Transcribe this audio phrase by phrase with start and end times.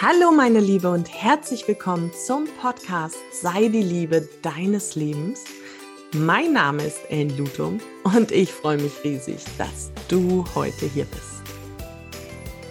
[0.00, 5.42] Hallo meine Liebe und herzlich willkommen zum Podcast Sei die Liebe deines Lebens.
[6.14, 11.42] Mein Name ist Ellen Lutum und ich freue mich riesig, dass du heute hier bist.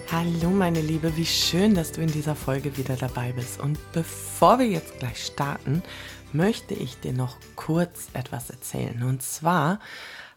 [0.10, 3.60] Hallo meine Liebe, wie schön, dass du in dieser Folge wieder dabei bist.
[3.60, 5.84] Und bevor wir jetzt gleich starten,
[6.32, 9.04] möchte ich dir noch kurz etwas erzählen.
[9.04, 9.82] Und zwar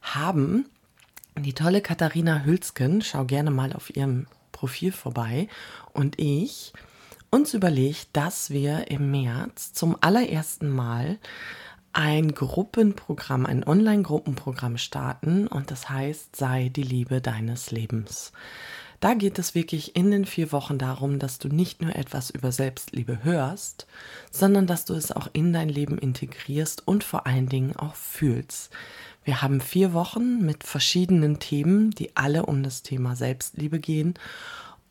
[0.03, 0.69] haben
[1.39, 4.27] die tolle Katharina Hülsken, schau gerne mal auf ihrem
[4.61, 5.49] Profil vorbei,
[5.93, 6.73] und ich
[7.31, 11.19] uns überlegt, dass wir im März zum allerersten Mal
[11.93, 18.33] ein Gruppenprogramm, ein Online-Gruppenprogramm starten und das heißt, sei die Liebe deines Lebens.
[19.01, 22.53] Da geht es wirklich in den vier Wochen darum, dass du nicht nur etwas über
[22.53, 23.87] Selbstliebe hörst,
[24.31, 28.71] sondern dass du es auch in dein Leben integrierst und vor allen Dingen auch fühlst.
[29.25, 34.15] Wir haben vier Wochen mit verschiedenen Themen, die alle um das Thema Selbstliebe gehen.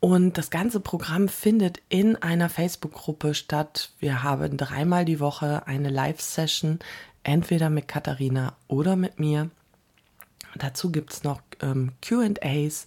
[0.00, 3.90] Und das ganze Programm findet in einer Facebook-Gruppe statt.
[4.00, 6.78] Wir haben dreimal die Woche eine Live-Session,
[7.22, 9.50] entweder mit Katharina oder mit mir.
[10.56, 12.86] Dazu gibt es noch ähm, QAs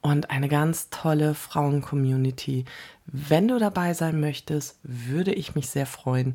[0.00, 2.64] und eine ganz tolle Frauen-Community.
[3.06, 6.34] Wenn du dabei sein möchtest, würde ich mich sehr freuen.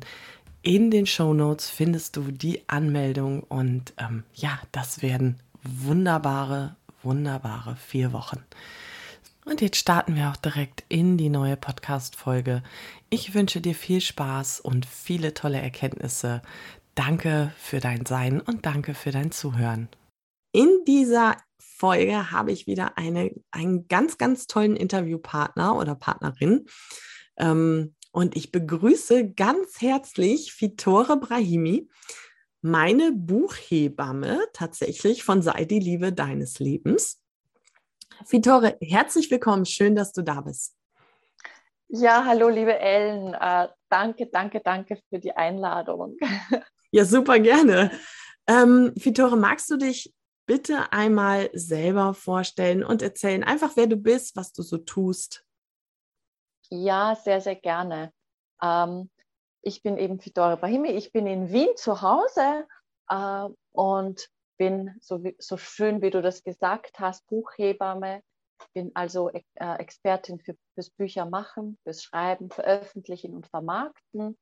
[0.62, 7.76] In den Show Notes findest du die Anmeldung und ähm, ja, das werden wunderbare, wunderbare
[7.76, 8.44] vier Wochen.
[9.50, 12.62] Und jetzt starten wir auch direkt in die neue Podcast-Folge.
[13.10, 16.40] Ich wünsche dir viel Spaß und viele tolle Erkenntnisse.
[16.94, 19.88] Danke für dein Sein und danke für dein Zuhören.
[20.52, 26.66] In dieser Folge habe ich wieder eine, einen ganz, ganz tollen Interviewpartner oder Partnerin.
[27.36, 31.88] Ähm, und ich begrüße ganz herzlich Fitore Brahimi,
[32.62, 37.20] meine Buchhebamme tatsächlich von Sei die Liebe deines Lebens.
[38.26, 39.64] Fitore, herzlich willkommen.
[39.64, 40.76] Schön, dass du da bist.
[41.88, 43.34] Ja, hallo, liebe Ellen.
[43.34, 46.16] Äh, danke, danke, danke für die Einladung.
[46.92, 47.92] Ja, super gerne.
[48.48, 50.12] Ähm, Fitore, magst du dich
[50.44, 55.44] bitte einmal selber vorstellen und erzählen, einfach wer du bist, was du so tust?
[56.68, 58.12] Ja, sehr, sehr gerne.
[58.60, 59.08] Ähm,
[59.62, 62.66] ich bin eben Fidore Brahimi, ich bin in Wien zu Hause
[63.08, 64.28] äh, und
[64.60, 68.22] bin, so, wie, so schön wie du das gesagt hast, Buchhebamme,
[68.74, 74.36] bin also äh, Expertin für, fürs Büchermachen, fürs Schreiben, Veröffentlichen und Vermarkten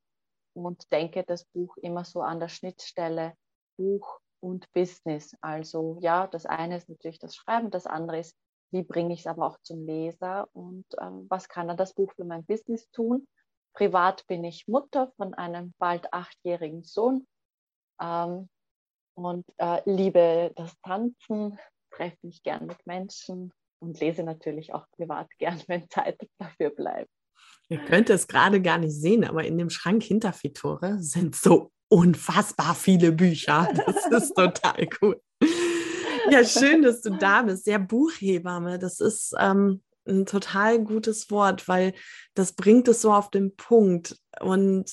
[0.54, 3.34] und denke das Buch immer so an der Schnittstelle
[3.76, 5.36] Buch und Business.
[5.40, 8.36] Also ja, das eine ist natürlich das Schreiben, das andere ist
[8.70, 12.12] wie bringe ich es aber auch zum Leser und ähm, was kann dann das Buch
[12.14, 13.26] für mein Business tun.
[13.72, 17.26] Privat bin ich Mutter von einem bald achtjährigen Sohn
[18.00, 18.48] ähm,
[19.24, 21.58] und äh, liebe das Tanzen,
[21.90, 27.10] treffe mich gern mit Menschen und lese natürlich auch privat gern, wenn Zeit dafür bleibt.
[27.68, 31.70] Ihr könnt es gerade gar nicht sehen, aber in dem Schrank hinter Fitore sind so
[31.88, 33.68] unfassbar viele Bücher.
[33.86, 35.20] Das ist total cool.
[36.30, 37.66] Ja, schön, dass du da bist.
[37.66, 41.94] Ja, Buchhebamme, das ist ähm, ein total gutes Wort, weil
[42.34, 44.18] das bringt es so auf den Punkt.
[44.40, 44.90] Und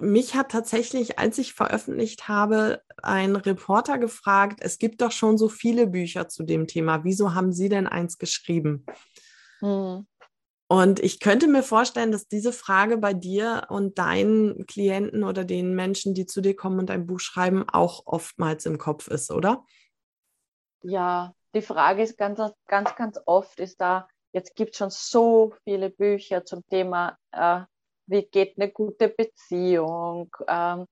[0.00, 5.48] mich hat tatsächlich, als ich veröffentlicht habe, ein Reporter gefragt, es gibt doch schon so
[5.48, 7.04] viele Bücher zu dem Thema.
[7.04, 8.84] Wieso haben Sie denn eins geschrieben?
[9.60, 10.06] Hm.
[10.66, 15.74] Und ich könnte mir vorstellen, dass diese Frage bei dir und deinen Klienten oder den
[15.74, 19.64] Menschen, die zu dir kommen und ein Buch schreiben, auch oftmals im Kopf ist, oder?
[20.84, 25.54] ja, die Frage ist ganz, ganz, ganz oft, ist da, jetzt gibt es schon so
[25.64, 27.62] viele Bücher zum Thema, äh,
[28.06, 30.86] wie geht eine gute Beziehung, ähm,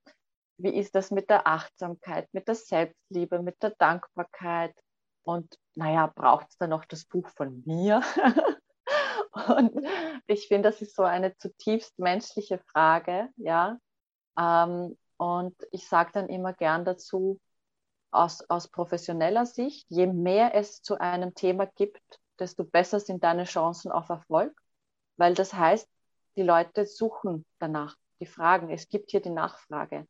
[0.57, 4.75] wie ist das mit der Achtsamkeit, mit der Selbstliebe, mit der Dankbarkeit
[5.23, 8.01] und naja, braucht es da noch das Buch von mir?
[9.31, 9.85] und
[10.27, 13.77] ich finde, das ist so eine zutiefst menschliche Frage, ja.
[14.37, 17.39] Ähm, und ich sage dann immer gern dazu,
[18.11, 22.01] aus, aus professioneller Sicht, je mehr es zu einem Thema gibt,
[22.39, 24.53] desto besser sind deine Chancen auf Erfolg,
[25.17, 25.89] weil das heißt,
[26.35, 30.07] die Leute suchen danach, die fragen, es gibt hier die Nachfrage.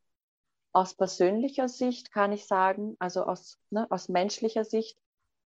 [0.72, 4.98] Aus persönlicher Sicht kann ich sagen, also aus, ne, aus menschlicher Sicht,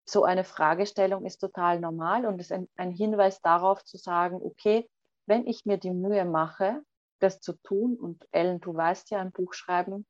[0.05, 4.89] so eine Fragestellung ist total normal und ist ein, ein Hinweis darauf zu sagen, okay,
[5.25, 6.81] wenn ich mir die Mühe mache,
[7.19, 10.05] das zu tun, und Ellen, du weißt ja, ein Buch schreiben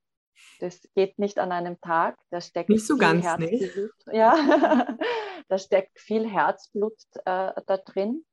[0.60, 2.18] das geht nicht an einem Tag.
[2.30, 3.92] Da steckt nicht so ganz, Herzblut.
[4.08, 4.14] Nee.
[4.18, 4.98] Ja,
[5.48, 8.26] da steckt viel Herzblut äh, da drin.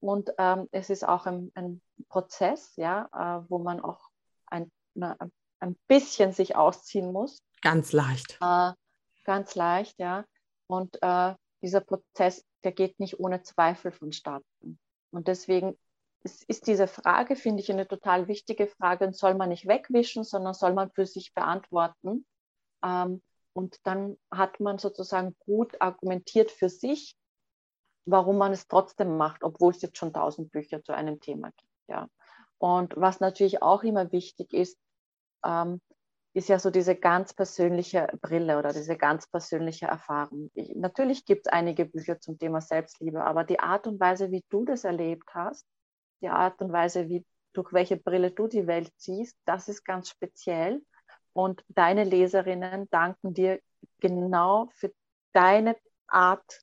[0.00, 4.08] Und ähm, es ist auch ein, ein Prozess, ja, äh, wo man auch
[4.46, 5.16] ein, na,
[5.60, 7.42] ein bisschen sich ausziehen muss.
[7.62, 8.38] Ganz leicht.
[8.40, 8.72] Äh,
[9.24, 10.24] ganz leicht, ja.
[10.66, 14.78] Und äh, dieser Prozess, der geht nicht ohne Zweifel vonstatten.
[15.10, 15.76] Und deswegen
[16.26, 20.24] es ist diese Frage, finde ich, eine total wichtige Frage und soll man nicht wegwischen,
[20.24, 22.26] sondern soll man für sich beantworten.
[22.84, 23.22] Ähm,
[23.52, 27.16] und dann hat man sozusagen gut argumentiert für sich,
[28.06, 31.72] warum man es trotzdem macht, obwohl es jetzt schon tausend Bücher zu einem Thema gibt.
[31.88, 32.08] Ja.
[32.58, 34.78] Und was natürlich auch immer wichtig ist,
[35.44, 35.80] ähm,
[36.32, 40.50] ist ja so diese ganz persönliche Brille oder diese ganz persönliche Erfahrung.
[40.54, 44.44] Ich, natürlich gibt es einige Bücher zum Thema Selbstliebe, aber die Art und Weise, wie
[44.50, 45.66] du das erlebt hast,
[46.20, 47.24] die Art und Weise, wie,
[47.54, 50.82] durch welche Brille du die Welt siehst, das ist ganz speziell.
[51.32, 53.60] Und deine Leserinnen danken dir
[53.98, 54.92] genau für
[55.32, 55.76] deine
[56.06, 56.60] Art,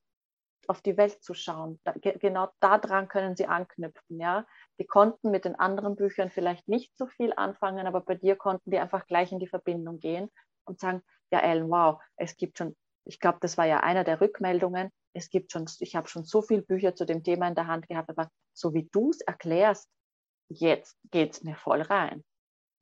[0.67, 1.79] auf die Welt zu schauen.
[1.83, 4.19] Da, genau daran können sie anknüpfen.
[4.19, 4.45] Ja?
[4.79, 8.71] Die konnten mit den anderen Büchern vielleicht nicht so viel anfangen, aber bei dir konnten
[8.71, 10.29] die einfach gleich in die Verbindung gehen
[10.65, 11.01] und sagen,
[11.31, 12.75] ja Ellen, wow, es gibt schon,
[13.05, 16.41] ich glaube, das war ja einer der Rückmeldungen, es gibt schon, ich habe schon so
[16.41, 19.89] viele Bücher zu dem Thema in der Hand gehabt, aber so wie du es erklärst,
[20.49, 22.23] jetzt geht es mir voll rein.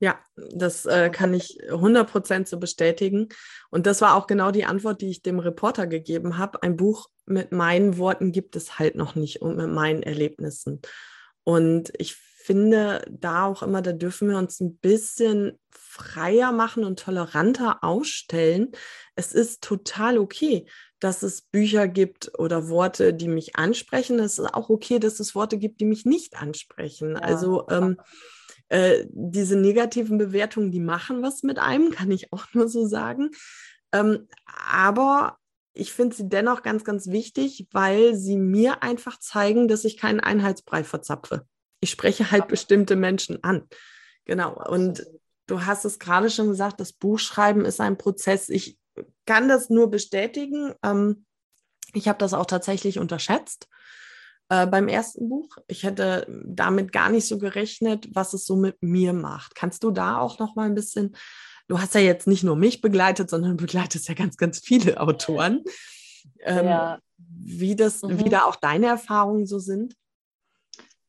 [0.01, 3.29] Ja, das äh, kann ich 100% so bestätigen.
[3.69, 6.63] Und das war auch genau die Antwort, die ich dem Reporter gegeben habe.
[6.63, 10.81] Ein Buch mit meinen Worten gibt es halt noch nicht und mit meinen Erlebnissen.
[11.43, 16.99] Und ich finde da auch immer, da dürfen wir uns ein bisschen freier machen und
[16.99, 18.71] toleranter ausstellen.
[19.15, 20.65] Es ist total okay,
[20.99, 24.19] dass es Bücher gibt oder Worte, die mich ansprechen.
[24.19, 27.11] Es ist auch okay, dass es Worte gibt, die mich nicht ansprechen.
[27.11, 27.21] Ja.
[27.21, 27.97] Also ähm,
[28.69, 33.31] äh, diese negativen Bewertungen, die machen was mit einem, kann ich auch nur so sagen.
[33.91, 35.37] Ähm, aber
[35.73, 40.19] ich finde sie dennoch ganz, ganz wichtig, weil sie mir einfach zeigen, dass ich keinen
[40.19, 41.45] Einheitsbrei verzapfe.
[41.79, 43.67] Ich spreche halt bestimmte Menschen an.
[44.25, 44.61] Genau.
[44.69, 45.05] Und
[45.47, 48.49] du hast es gerade schon gesagt, das Buchschreiben ist ein Prozess.
[48.49, 48.77] Ich
[49.25, 50.73] kann das nur bestätigen.
[50.83, 51.25] Ähm,
[51.93, 53.67] ich habe das auch tatsächlich unterschätzt
[54.49, 55.57] äh, beim ersten Buch.
[55.67, 59.55] Ich hätte damit gar nicht so gerechnet, was es so mit mir macht.
[59.55, 61.15] Kannst du da auch noch mal ein bisschen,
[61.71, 65.63] du hast ja jetzt nicht nur mich begleitet, sondern begleitest ja ganz, ganz viele Autoren.
[66.41, 66.99] Ähm, ja.
[67.17, 68.19] Wie das, mhm.
[68.19, 69.95] wie da auch deine Erfahrungen so sind?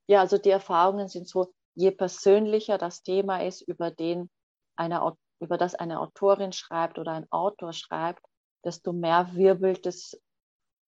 [0.07, 4.31] Ja, also die Erfahrungen sind so, je persönlicher das Thema ist, über den
[4.77, 8.25] eine, über das eine Autorin schreibt oder ein Autor schreibt,
[8.65, 10.23] desto mehr wirbelt es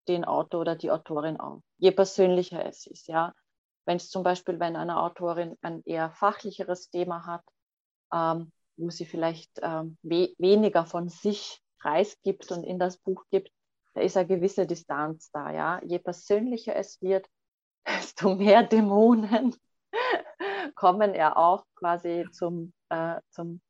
[0.09, 1.61] den Autor oder die Autorin auf.
[1.77, 3.33] Je persönlicher es ist, ja.
[3.85, 7.43] Wenn es zum Beispiel, wenn eine Autorin ein eher fachlicheres Thema hat,
[8.13, 13.51] ähm, wo sie vielleicht ähm, we weniger von sich preisgibt und in das Buch gibt,
[13.93, 15.81] da ist eine gewisse Distanz da, ja.
[15.83, 17.27] Je persönlicher es wird,
[17.87, 19.55] desto mehr Dämonen
[20.75, 23.61] kommen ja auch quasi zum, äh, zum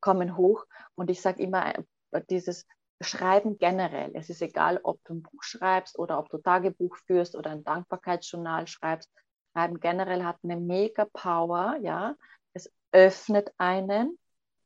[0.00, 0.64] kommen hoch.
[0.94, 1.82] Und ich sage immer, äh,
[2.28, 2.66] dieses
[3.02, 4.10] Schreiben generell.
[4.14, 7.64] Es ist egal, ob du ein Buch schreibst oder ob du Tagebuch führst oder ein
[7.64, 9.10] Dankbarkeitsjournal schreibst.
[9.52, 12.14] Schreiben generell hat eine mega Power, ja.
[12.52, 14.18] Es öffnet einen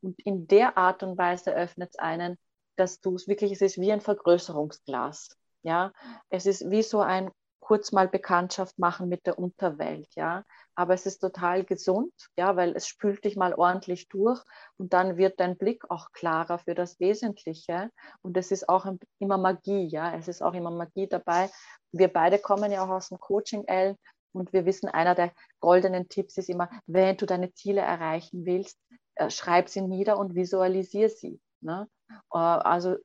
[0.05, 2.37] und in der Art und Weise öffnet es einen,
[2.77, 5.31] dass du es wirklich, es ist wie ein Vergrößerungsglas,
[5.63, 5.93] ja.
[6.29, 7.31] Es ist wie so ein
[7.61, 10.45] kurz mal Bekanntschaft machen mit der Unterwelt, ja.
[10.75, 14.43] Aber es ist total gesund, ja, weil es spült dich mal ordentlich durch
[14.77, 17.91] und dann wird dein Blick auch klarer für das Wesentliche.
[18.21, 18.87] Und es ist auch
[19.19, 20.15] immer Magie, ja.
[20.15, 21.51] Es ist auch immer Magie dabei.
[21.93, 23.97] Wir beide kommen ja auch aus dem Coaching, L.
[24.33, 28.79] Und wir wissen, einer der goldenen Tipps ist immer, wenn du deine Ziele erreichen willst,
[29.29, 31.41] schreib sie nieder und visualisier sie.
[31.61, 31.89] Ne?
[32.33, 32.97] Äh, also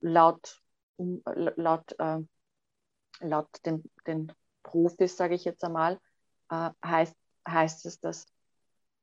[0.00, 0.60] laut,
[0.98, 2.20] laut äh,
[3.22, 5.98] laut den, den Profis, sage ich jetzt einmal,
[6.50, 7.16] äh, heißt,
[7.48, 8.26] heißt es, dass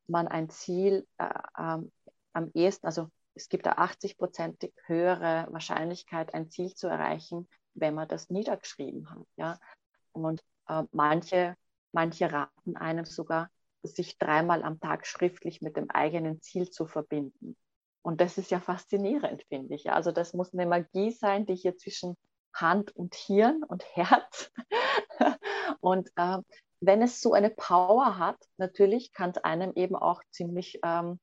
[0.07, 6.73] man ein Ziel äh, am ehesten, also es gibt eine 80-prozentig höhere Wahrscheinlichkeit, ein Ziel
[6.73, 9.25] zu erreichen, wenn man das niedergeschrieben hat.
[9.37, 9.59] Ja?
[10.11, 11.55] Und äh, manche,
[11.91, 13.49] manche raten einem sogar,
[13.83, 17.55] sich dreimal am Tag schriftlich mit dem eigenen Ziel zu verbinden.
[18.01, 19.91] Und das ist ja faszinierend, finde ich.
[19.91, 22.15] Also das muss eine Magie sein, die hier zwischen
[22.53, 24.51] Hand und Hirn und Herz.
[25.81, 26.37] und äh,
[26.81, 31.19] wenn es so eine Power hat, natürlich kann es einem eben auch ziemlich ähm,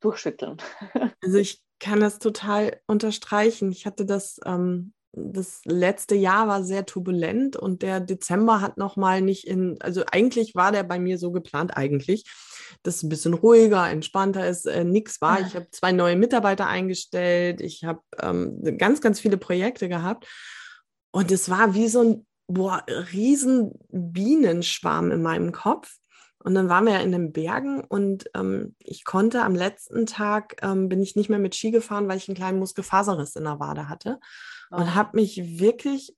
[0.00, 0.56] durchschütteln.
[1.22, 3.70] also ich kann das total unterstreichen.
[3.70, 9.22] Ich hatte das, ähm, das letzte Jahr war sehr turbulent und der Dezember hat nochmal
[9.22, 12.24] nicht in, also eigentlich war der bei mir so geplant, eigentlich,
[12.82, 15.40] dass es ein bisschen ruhiger, entspannter ist, äh, nichts war.
[15.40, 20.26] Ich habe zwei neue Mitarbeiter eingestellt, ich habe ähm, ganz, ganz viele Projekte gehabt
[21.10, 25.96] und es war wie so ein boah, riesen Bienenschwarm in meinem Kopf.
[26.44, 30.54] Und dann waren wir ja in den Bergen und ähm, ich konnte am letzten Tag,
[30.62, 33.58] ähm, bin ich nicht mehr mit Ski gefahren, weil ich einen kleinen Muskelfaserriss in der
[33.58, 34.20] Wade hatte.
[34.70, 34.76] Oh.
[34.76, 36.16] Und habe mich wirklich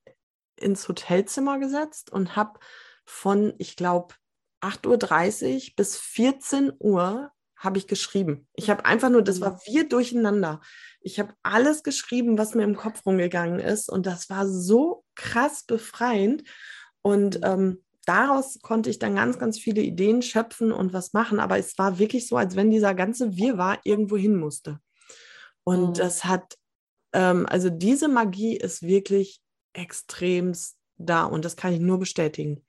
[0.56, 2.58] ins Hotelzimmer gesetzt und habe
[3.04, 4.14] von, ich glaube,
[4.60, 8.46] 8.30 Uhr bis 14 Uhr habe ich geschrieben.
[8.54, 9.58] Ich habe einfach nur, das war mhm.
[9.66, 10.60] wir durcheinander.
[11.00, 13.88] Ich habe alles geschrieben, was mir im Kopf rumgegangen ist.
[13.90, 16.44] Und das war so krass befreiend.
[17.02, 17.44] Und mhm.
[17.44, 21.40] ähm, daraus konnte ich dann ganz, ganz viele Ideen schöpfen und was machen.
[21.40, 24.78] Aber es war wirklich so, als wenn dieser ganze Wirrwarr irgendwo hin musste.
[25.64, 25.94] Und mhm.
[25.94, 26.56] das hat,
[27.12, 29.40] ähm, also diese Magie ist wirklich
[29.72, 31.24] extremst da.
[31.24, 32.64] Und das kann ich nur bestätigen.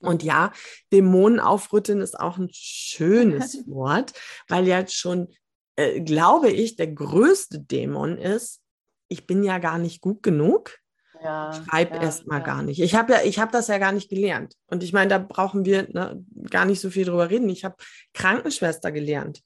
[0.00, 0.52] Und ja,
[0.92, 4.12] Dämonen aufrütteln ist auch ein schönes Wort,
[4.48, 5.28] weil ja schon,
[5.76, 8.60] äh, glaube ich, der größte Dämon ist,
[9.08, 10.78] ich bin ja gar nicht gut genug.
[11.22, 12.44] Ja, Schreib ja, erst mal ja.
[12.44, 12.80] gar nicht.
[12.80, 14.54] Ich habe ja, ich habe das ja gar nicht gelernt.
[14.66, 17.48] Und ich meine, da brauchen wir ne, gar nicht so viel drüber reden.
[17.48, 17.76] Ich habe
[18.12, 19.42] Krankenschwester gelernt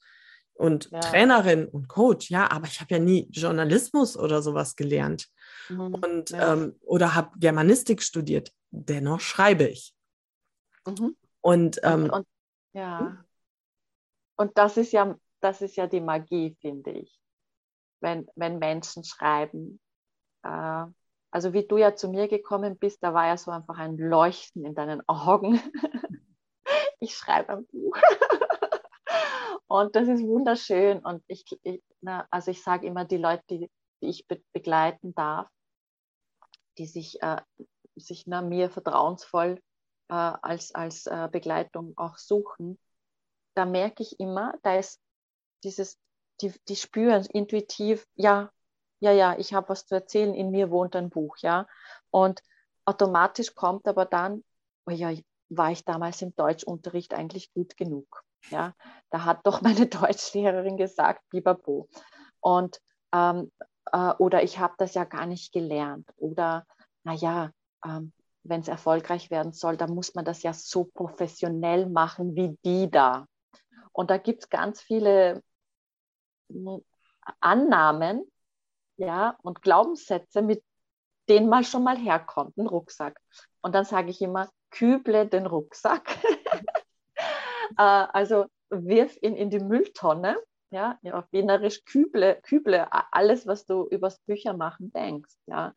[0.61, 1.01] und ja.
[1.01, 5.29] Trainerin und Coach, ja, aber ich habe ja nie Journalismus oder sowas gelernt.
[5.71, 8.53] Mhm, und ähm, oder habe Germanistik studiert.
[8.71, 9.95] Dennoch schreibe ich.
[10.87, 11.17] Mhm.
[11.41, 12.27] Und, ähm, und, und,
[12.75, 13.01] ja.
[13.01, 13.19] Hm?
[14.37, 17.19] Und das ist ja, das ist ja die Magie, finde ich.
[18.01, 19.81] Wenn, wenn Menschen schreiben.
[20.43, 20.85] Äh,
[21.31, 24.67] also wie du ja zu mir gekommen bist, da war ja so einfach ein Leuchten
[24.67, 25.59] in deinen Augen.
[27.01, 27.97] ich schreibe ein Buch.
[29.71, 30.99] Und das ist wunderschön.
[30.99, 33.71] Und ich, ich na, also ich sage immer, die Leute, die,
[34.03, 35.49] die ich be begleiten darf,
[36.77, 37.41] die sich, äh,
[37.95, 39.61] sich na, mir vertrauensvoll
[40.09, 42.81] äh, als, als äh, Begleitung auch suchen,
[43.55, 45.01] da merke ich immer, da ist
[45.63, 46.01] dieses,
[46.41, 48.51] die, die spüren intuitiv, ja,
[48.99, 51.69] ja, ja, ich habe was zu erzählen, in mir wohnt ein Buch, ja.
[52.11, 52.43] Und
[52.87, 54.43] automatisch kommt aber dann,
[54.87, 55.15] oh ja,
[55.49, 58.25] war ich damals im Deutschunterricht eigentlich gut genug?
[58.49, 58.75] Ja,
[59.11, 61.89] da hat doch meine Deutschlehrerin gesagt, Bibabo.
[62.41, 62.81] Und
[63.13, 63.51] ähm,
[63.93, 66.09] äh, oder ich habe das ja gar nicht gelernt.
[66.17, 66.67] Oder
[67.05, 67.51] naja,
[67.85, 72.57] ähm, wenn es erfolgreich werden soll, dann muss man das ja so professionell machen wie
[72.65, 73.27] die da.
[73.93, 75.43] Und da gibt es ganz viele
[76.51, 76.83] hm,
[77.41, 78.25] Annahmen
[78.97, 80.63] ja, und Glaubenssätze, mit
[81.29, 83.21] denen man schon mal herkommt, ein Rucksack.
[83.63, 86.19] Und dann sage ich immer, küble den Rucksack.
[87.77, 90.37] Äh, also wirf ihn in die Mülltonne.
[90.73, 95.35] Ja, auf Wienerisch küble, küble alles, was du übers Büchermachen denkst.
[95.47, 95.75] Ja,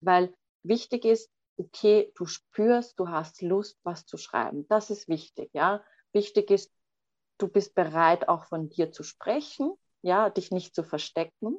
[0.00, 0.34] weil
[0.64, 4.66] wichtig ist, okay, du spürst, du hast Lust, was zu schreiben.
[4.68, 5.84] Das ist wichtig, ja.
[6.12, 6.72] Wichtig ist,
[7.38, 11.58] du bist bereit, auch von dir zu sprechen, ja, dich nicht zu verstecken.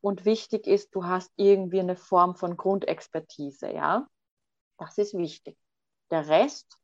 [0.00, 4.06] Und wichtig ist, du hast irgendwie eine Form von Grundexpertise, ja.
[4.78, 5.56] Das ist wichtig.
[6.10, 6.78] Der Rest,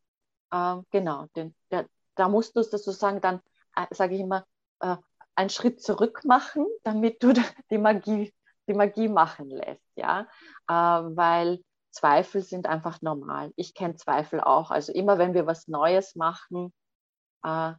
[0.50, 3.40] äh, genau, den, der, da musst du sozusagen dann,
[3.76, 4.44] äh, sage ich immer,
[4.80, 4.96] äh,
[5.34, 7.32] einen Schritt zurück machen, damit du
[7.70, 8.34] die Magie,
[8.68, 10.28] die Magie machen lässt, ja,
[10.68, 13.52] äh, weil Zweifel sind einfach normal.
[13.56, 14.70] Ich kenne Zweifel auch.
[14.70, 16.72] Also immer wenn wir was Neues machen,
[17.44, 17.72] äh,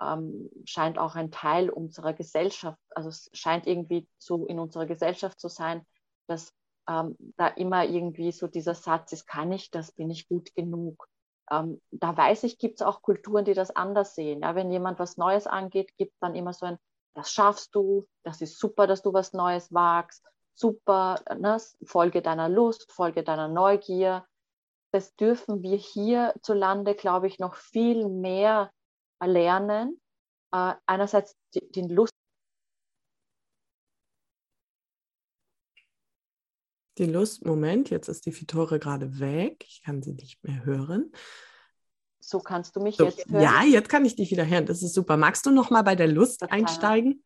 [0.00, 5.40] ähm, scheint auch ein Teil unserer Gesellschaft, also es scheint irgendwie so in unserer Gesellschaft
[5.40, 5.84] zu sein,
[6.28, 6.54] dass
[6.88, 11.08] ähm, da immer irgendwie so dieser Satz ist, kann ich das, bin ich gut genug.
[11.50, 14.42] Ähm, da weiß ich, gibt es auch Kulturen, die das anders sehen.
[14.42, 16.78] Ja, wenn jemand was Neues angeht, gibt dann immer so ein,
[17.14, 20.24] das schaffst du, das ist super, dass du was Neues wagst
[20.58, 24.26] super, ne, Folge deiner Lust, Folge deiner Neugier.
[24.92, 28.72] Das dürfen wir hierzulande, glaube ich, noch viel mehr
[29.22, 30.00] lernen.
[30.52, 32.12] Äh, einerseits den Lust.
[36.98, 39.64] Die Lust, Moment, jetzt ist die Fitore gerade weg.
[39.68, 41.12] Ich kann sie nicht mehr hören.
[42.18, 43.42] So kannst du mich so, jetzt hören.
[43.42, 44.66] Ja, jetzt kann ich dich wieder hören.
[44.66, 45.16] Das ist super.
[45.16, 46.58] Magst du noch mal bei der Lust Total.
[46.58, 47.22] einsteigen?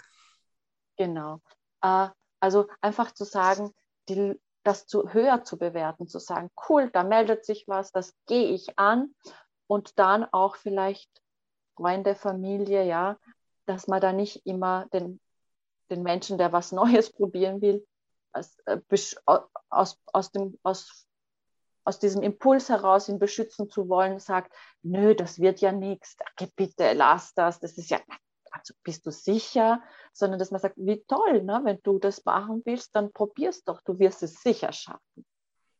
[0.97, 1.41] Genau.
[1.81, 3.73] Äh, also einfach zu sagen,
[4.09, 8.49] die, das zu höher zu bewerten, zu sagen, cool, da meldet sich was, das gehe
[8.49, 9.14] ich an
[9.67, 11.11] und dann auch vielleicht
[11.76, 13.17] Freunde, Familie, ja,
[13.67, 15.21] dass man da nicht immer den,
[15.91, 17.87] den Menschen, der was Neues probieren will,
[18.33, 18.79] aus, äh,
[19.71, 21.07] aus, aus, dem, aus,
[21.85, 26.17] aus diesem Impuls heraus ihn beschützen zu wollen, sagt, nö, das wird ja nichts,
[26.57, 28.01] bitte lass das, das ist ja,
[28.51, 31.61] also bist du sicher, sondern dass man sagt, wie toll, ne?
[31.65, 35.27] wenn du das machen willst, dann probier's doch, du wirst es sicher schaffen.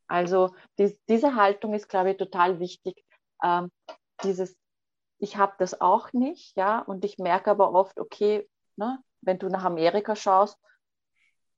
[0.07, 3.05] Also die, diese Haltung ist, glaube ich, total wichtig.
[3.43, 3.71] Ähm,
[4.25, 4.57] dieses,
[5.19, 9.49] ich habe das auch nicht, ja, und ich merke aber oft, okay, ne, wenn du
[9.49, 10.59] nach Amerika schaust,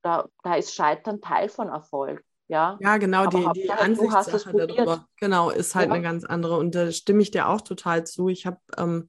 [0.04, 2.22] da, da ist Scheitern Teil von Erfolg.
[2.46, 5.94] Ja, ja genau, die, die Ansichtssache darüber, genau, ist halt ja.
[5.94, 6.58] eine ganz andere.
[6.58, 8.28] Und da stimme ich dir auch total zu.
[8.28, 9.08] Ich habe ähm,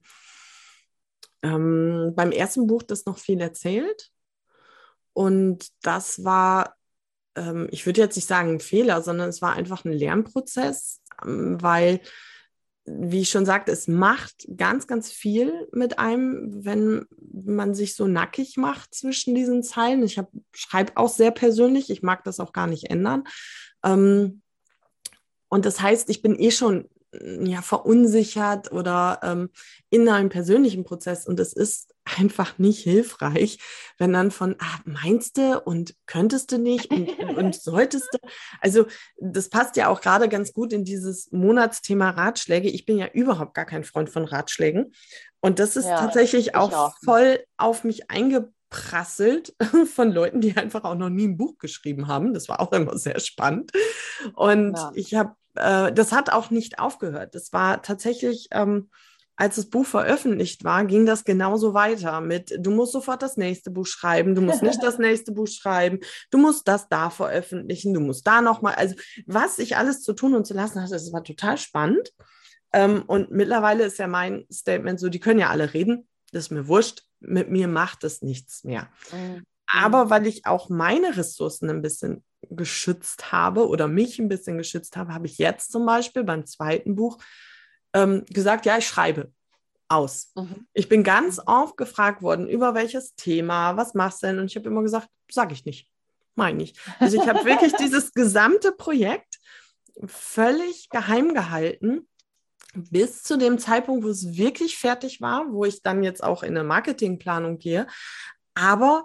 [1.42, 4.10] ähm, beim ersten Buch das noch viel erzählt.
[5.12, 6.74] Und das war,
[7.36, 11.60] ähm, ich würde jetzt nicht sagen ein Fehler, sondern es war einfach ein Lernprozess, ähm,
[11.60, 12.00] weil
[12.86, 18.06] wie ich schon sagte, es macht ganz, ganz viel mit einem, wenn man sich so
[18.06, 20.02] nackig macht zwischen diesen Zeilen.
[20.04, 20.20] Ich
[20.54, 23.24] schreibe auch sehr persönlich, ich mag das auch gar nicht ändern.
[23.84, 24.42] Ähm,
[25.48, 29.50] und das heißt, ich bin eh schon ja, verunsichert oder ähm,
[29.90, 31.26] in einem persönlichen Prozess.
[31.26, 33.58] Und es ist einfach nicht hilfreich,
[33.98, 38.18] wenn dann von, ah, meinst du und könntest du nicht und, und solltest du.
[38.60, 38.86] Also
[39.18, 42.68] das passt ja auch gerade ganz gut in dieses Monatsthema Ratschläge.
[42.68, 44.92] Ich bin ja überhaupt gar kein Freund von Ratschlägen.
[45.40, 48.10] Und das ist ja, tatsächlich auch, auch voll auf mich
[48.70, 49.54] eingeprasselt
[49.94, 52.34] von Leuten, die einfach auch noch nie ein Buch geschrieben haben.
[52.34, 53.72] Das war auch immer sehr spannend.
[54.34, 54.92] Und ja.
[54.94, 57.34] ich habe äh, das hat auch nicht aufgehört.
[57.34, 58.90] Das war tatsächlich, ähm,
[59.38, 63.70] als das Buch veröffentlicht war, ging das genauso weiter mit, du musst sofort das nächste
[63.70, 68.00] Buch schreiben, du musst nicht das nächste Buch schreiben, du musst das da veröffentlichen, du
[68.00, 68.94] musst da nochmal, also
[69.26, 72.12] was ich alles zu tun und zu lassen hatte, das war total spannend.
[72.72, 76.68] Ähm, und mittlerweile ist ja mein Statement so, die können ja alle reden, ist mir
[76.68, 78.88] wurscht, mit mir macht es nichts mehr.
[79.12, 79.44] Mhm.
[79.66, 84.96] Aber weil ich auch meine Ressourcen ein bisschen geschützt habe oder mich ein bisschen geschützt
[84.96, 87.18] habe, habe ich jetzt zum Beispiel beim zweiten Buch
[87.92, 89.32] ähm, gesagt, ja, ich schreibe
[89.88, 90.32] aus.
[90.34, 90.66] Mhm.
[90.72, 94.38] Ich bin ganz oft gefragt worden, über welches Thema, was machst du denn?
[94.38, 95.90] Und ich habe immer gesagt, sage ich nicht,
[96.34, 96.74] meine ich.
[96.98, 99.38] Also ich habe wirklich dieses gesamte Projekt
[100.06, 102.06] völlig geheim gehalten
[102.90, 106.56] bis zu dem Zeitpunkt, wo es wirklich fertig war, wo ich dann jetzt auch in
[106.56, 107.86] eine Marketingplanung gehe.
[108.54, 109.04] Aber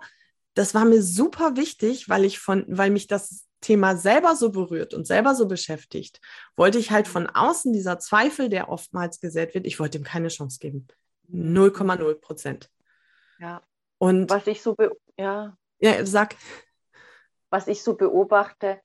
[0.54, 4.94] das war mir super wichtig, weil ich von, weil mich das Thema selber so berührt
[4.94, 6.20] und selber so beschäftigt,
[6.56, 10.30] wollte ich halt von außen dieser Zweifel, der oftmals gesät wird, ich wollte ihm keine
[10.30, 10.88] Chance geben.
[11.32, 12.70] 0,0 Prozent.
[13.40, 13.62] Ja.
[13.98, 14.76] Und was ich so,
[15.18, 15.56] ja.
[15.80, 16.36] Ja, sag.
[17.50, 18.82] Was ich so beobachte,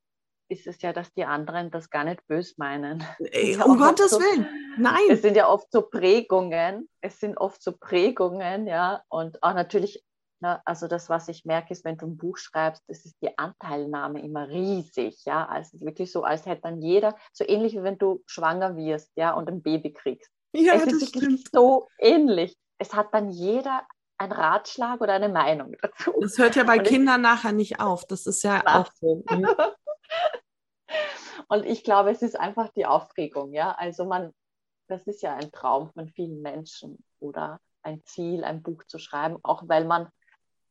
[0.48, 3.04] ist es ja, dass die anderen das gar nicht bös meinen.
[3.18, 4.46] Ey, um Gottes so, Willen,
[4.78, 5.02] nein.
[5.10, 10.04] Es sind ja oft so Prägungen, es sind oft so Prägungen, ja, und auch natürlich
[10.40, 10.60] Ne?
[10.64, 14.22] Also das, was ich merke, ist, wenn du ein Buch schreibst, das ist die Anteilnahme
[14.22, 15.46] immer riesig, ja.
[15.46, 19.32] Also wirklich so, als hätte dann jeder, so ähnlich wie wenn du schwanger wirst, ja,
[19.32, 20.30] und ein Baby kriegst.
[20.52, 21.50] Ja, es ist wirklich stimmt.
[21.52, 22.56] so ähnlich.
[22.78, 23.86] Es hat dann jeder
[24.18, 26.12] ein Ratschlag oder eine Meinung dazu.
[26.20, 28.04] Das hört ja bei und Kindern nachher nicht auf.
[28.06, 29.24] Das ist ja auch so.
[30.88, 31.44] Mhm.
[31.48, 33.72] und ich glaube, es ist einfach die Aufregung, ja.
[33.72, 34.32] Also man,
[34.88, 39.38] das ist ja ein Traum von vielen Menschen oder ein Ziel, ein Buch zu schreiben,
[39.42, 40.08] auch weil man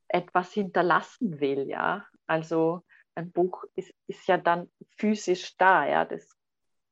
[0.07, 2.05] etwas hinterlassen will, ja.
[2.27, 2.83] Also
[3.15, 6.05] ein Buch ist, ist ja dann physisch da, ja.
[6.05, 6.27] Das,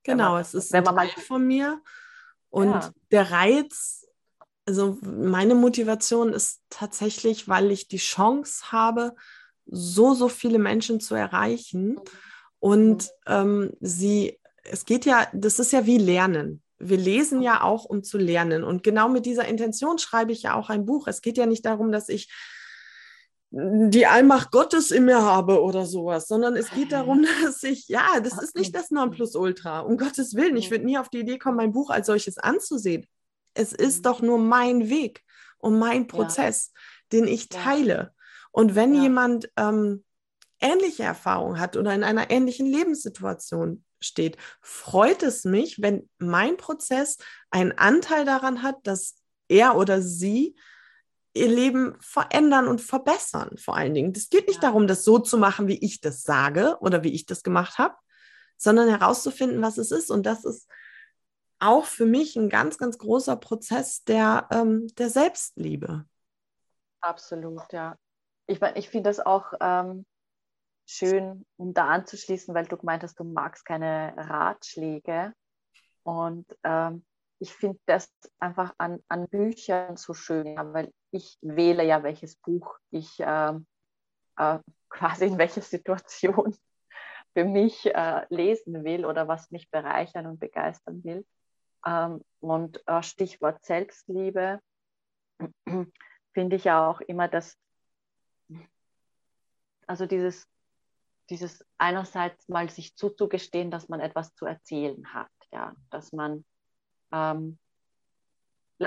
[0.04, 1.82] genau, man, es ist wenn man mal von mir
[2.50, 2.92] und ja.
[3.12, 4.08] der Reiz,
[4.66, 9.16] also meine Motivation ist tatsächlich, weil ich die Chance habe,
[9.66, 12.00] so, so viele Menschen zu erreichen
[12.64, 16.64] und ähm, sie, es geht ja, das ist ja wie Lernen.
[16.80, 18.64] Wir lesen ja auch, um zu lernen.
[18.64, 21.10] Und genau mit dieser Intention schreibe ich ja auch ein Buch.
[21.10, 22.32] Es geht ja nicht darum, dass ich
[23.52, 28.22] die Allmacht Gottes in mir habe oder sowas, sondern es geht darum, dass ich, ja,
[28.22, 30.56] das ist nicht das Nonplusultra, um Gottes Willen.
[30.56, 33.06] Ich würde nie auf die Idee kommen, mein Buch als solches anzusehen.
[33.56, 34.04] Es ist mhm.
[34.04, 35.22] doch nur mein Weg
[35.58, 36.82] und mein Prozess, ja.
[37.12, 38.14] den ich teile.
[38.54, 39.02] Und wenn ja.
[39.02, 40.06] jemand ähm,
[40.64, 47.18] ähnliche Erfahrungen hat oder in einer ähnlichen Lebenssituation steht, freut es mich, wenn mein Prozess
[47.52, 49.16] einen Anteil daran hat, dass
[49.48, 50.56] er oder sie
[51.34, 54.14] ihr Leben verändern und verbessern, vor allen Dingen.
[54.16, 54.70] Es geht nicht ja.
[54.70, 57.96] darum, das so zu machen, wie ich das sage oder wie ich das gemacht habe,
[58.58, 60.12] sondern herauszufinden, was es ist.
[60.12, 60.70] Und das ist
[61.60, 66.06] auch für mich ein ganz, ganz großer Prozess der, ähm, der Selbstliebe.
[67.02, 67.98] Absolut, ja.
[68.46, 70.06] Ich meine, ich finde das auch ähm,
[70.86, 75.34] schön, um da anzuschließen, weil du gemeint hast, du magst keine Ratschläge.
[76.04, 77.06] Und ähm,
[77.40, 82.78] ich finde das einfach an, an Büchern so schön, weil ich wähle ja, welches Buch
[82.92, 83.54] ich äh,
[84.38, 86.56] äh, quasi in welcher Situation
[87.34, 91.26] für mich äh, lesen will oder was mich bereichern und begeistern will.
[91.86, 94.60] Ähm, und äh, Stichwort Selbstliebe
[96.34, 97.58] finde ich ja auch immer, dass
[99.88, 100.48] also dieses,
[101.30, 106.46] dieses einerseits mal sich zuzugestehen, dass man etwas zu erzählen hat, ja, dass man
[107.12, 107.58] ähm,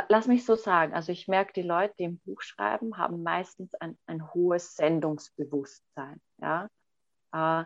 [0.09, 3.75] lass mich so sagen, also ich merke, die Leute, die im Buch schreiben, haben meistens
[3.75, 6.21] ein, ein hohes Sendungsbewusstsein.
[6.39, 6.69] Ja?
[7.33, 7.65] Äh,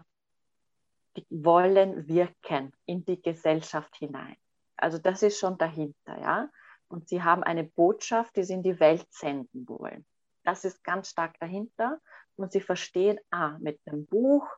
[1.16, 4.36] die wollen wirken in die Gesellschaft hinein.
[4.76, 6.48] Also das ist schon dahinter, ja.
[6.88, 10.06] Und sie haben eine Botschaft, die sie in die Welt senden wollen.
[10.44, 12.00] Das ist ganz stark dahinter.
[12.40, 14.48] Und sie verstehen, ah, mit einem Buch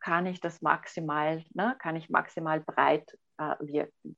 [0.00, 4.16] kann ich das maximal, ne, kann ich maximal breit äh, wirken.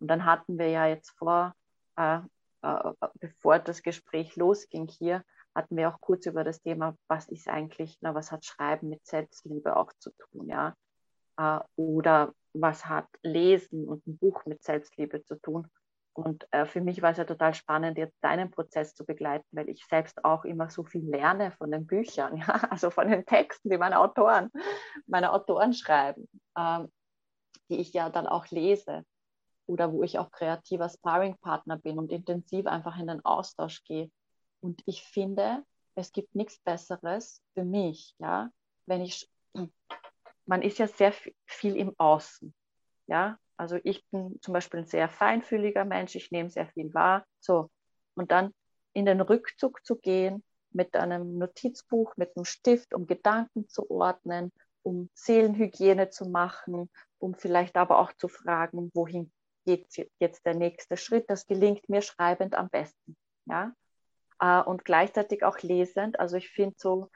[0.00, 1.54] Und dann hatten wir ja jetzt vor,
[1.96, 2.18] äh,
[2.62, 5.22] äh, bevor das Gespräch losging hier,
[5.54, 9.06] hatten wir auch kurz über das Thema, was ist eigentlich, na, was hat Schreiben mit
[9.06, 10.74] Selbstliebe auch zu tun, ja?
[11.36, 15.68] Äh, oder was hat Lesen und ein Buch mit Selbstliebe zu tun?
[16.14, 19.68] Und äh, für mich war es ja total spannend, jetzt deinen Prozess zu begleiten, weil
[19.68, 22.54] ich selbst auch immer so viel lerne von den Büchern, ja?
[22.70, 24.50] also von den Texten, die meine Autoren,
[25.06, 26.90] meine Autoren schreiben, ähm,
[27.68, 29.04] die ich ja dann auch lese
[29.66, 34.10] oder wo ich auch kreativer Sparringpartner bin und intensiv einfach in den Austausch gehe.
[34.60, 35.64] Und ich finde,
[35.96, 38.50] es gibt nichts Besseres für mich, ja,
[38.86, 39.28] wenn ich,
[40.46, 41.12] man ist ja sehr
[41.46, 42.54] viel im Außen,
[43.06, 47.24] ja, also ich bin zum Beispiel ein sehr feinfühliger Mensch, ich nehme sehr viel wahr.
[47.40, 47.70] So.
[48.14, 48.52] Und dann
[48.92, 54.52] in den Rückzug zu gehen mit einem Notizbuch, mit einem Stift, um Gedanken zu ordnen,
[54.82, 59.32] um Seelenhygiene zu machen, um vielleicht aber auch zu fragen, wohin
[59.64, 59.86] geht
[60.18, 61.30] jetzt der nächste Schritt.
[61.30, 63.16] Das gelingt mir schreibend am besten.
[63.46, 63.72] Ja?
[64.40, 66.18] Äh, und gleichzeitig auch lesend.
[66.18, 67.08] Also ich finde so,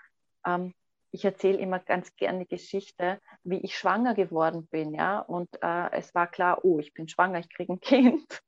[0.46, 0.74] ähm,
[1.10, 5.20] ich erzähle immer ganz gerne Geschichte, wie ich schwanger geworden bin, ja.
[5.20, 8.24] Und äh, es war klar, oh, ich bin schwanger, ich kriege ein Kind.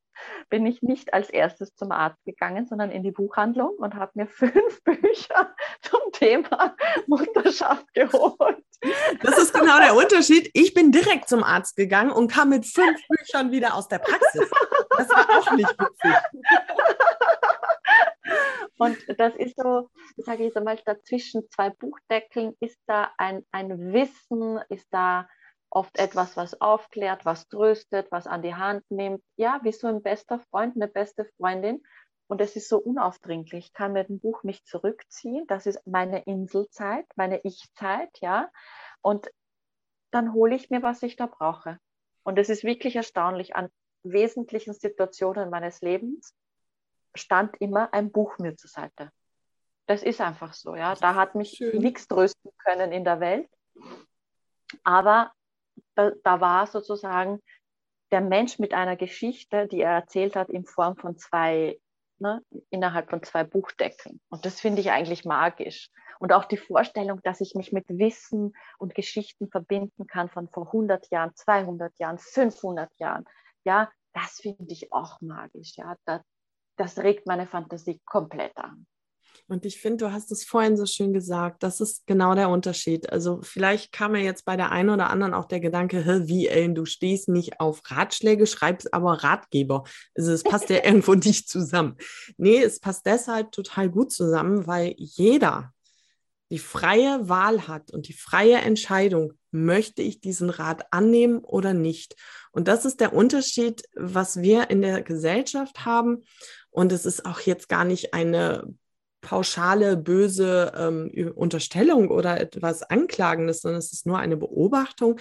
[0.51, 4.27] Bin ich nicht als erstes zum Arzt gegangen, sondern in die Buchhandlung und habe mir
[4.29, 6.77] fünf Bücher zum Thema
[7.07, 8.63] Mutterschaft geholt.
[9.23, 10.51] Das ist genau der Unterschied.
[10.53, 14.51] Ich bin direkt zum Arzt gegangen und kam mit fünf Büchern wieder aus der Praxis.
[14.91, 16.15] Das war auch nicht witzig.
[18.81, 23.93] Und das ist so, sage ich jetzt einmal, dazwischen zwei Buchdeckeln ist da ein, ein
[23.93, 25.29] Wissen, ist da
[25.69, 29.23] oft etwas, was aufklärt, was tröstet, was an die Hand nimmt.
[29.37, 31.83] Ja, wie so ein bester Freund, eine beste Freundin.
[32.27, 33.67] Und es ist so unaufdringlich.
[33.67, 35.47] Ich kann mit dem Buch mich zurückziehen.
[35.47, 38.49] Das ist meine Inselzeit, meine Ich-Zeit, ja.
[39.03, 39.31] Und
[40.11, 41.79] dann hole ich mir, was ich da brauche.
[42.23, 43.69] Und es ist wirklich erstaunlich an
[44.05, 46.35] wesentlichen Situationen meines Lebens
[47.15, 49.11] stand immer ein Buch mir zur Seite.
[49.87, 50.95] Das ist einfach so, ja.
[50.95, 53.49] Da hat mich nichts trösten können in der Welt.
[54.85, 55.33] Aber
[55.95, 57.41] da, da, war sozusagen
[58.13, 61.81] der Mensch mit einer Geschichte, die er erzählt hat, in Form von zwei,
[62.19, 64.21] ne, innerhalb von zwei Buchdeckeln.
[64.29, 65.91] Und das finde ich eigentlich magisch.
[66.21, 70.67] Und auch die Vorstellung, dass ich mich mit Wissen und Geschichten verbinden kann von vor
[70.67, 73.25] 100 Jahren, 200 Jahren, 500 Jahren.
[73.65, 75.77] Ja, das finde ich auch magisch.
[75.77, 76.23] Ja, da,
[76.81, 78.87] das regt meine Fantasie komplett an.
[79.47, 83.11] Und ich finde, du hast es vorhin so schön gesagt, das ist genau der Unterschied.
[83.13, 86.77] Also vielleicht kam mir jetzt bei der einen oder anderen auch der Gedanke, wie Ellen,
[86.77, 89.83] du stehst nicht auf Ratschläge, schreibst aber Ratgeber.
[90.15, 91.97] Also es passt ja irgendwo nicht zusammen.
[92.37, 95.73] Nee, es passt deshalb total gut zusammen, weil jeder
[96.51, 102.17] die freie Wahl hat und die freie Entscheidung, möchte ich diesen Rat annehmen oder nicht.
[102.53, 106.25] Und das ist der Unterschied, was wir in der Gesellschaft haben.
[106.71, 108.75] Und es ist auch jetzt gar nicht eine
[109.21, 115.19] pauschale, böse ähm, Unterstellung oder etwas Anklagendes, sondern es ist nur eine Beobachtung,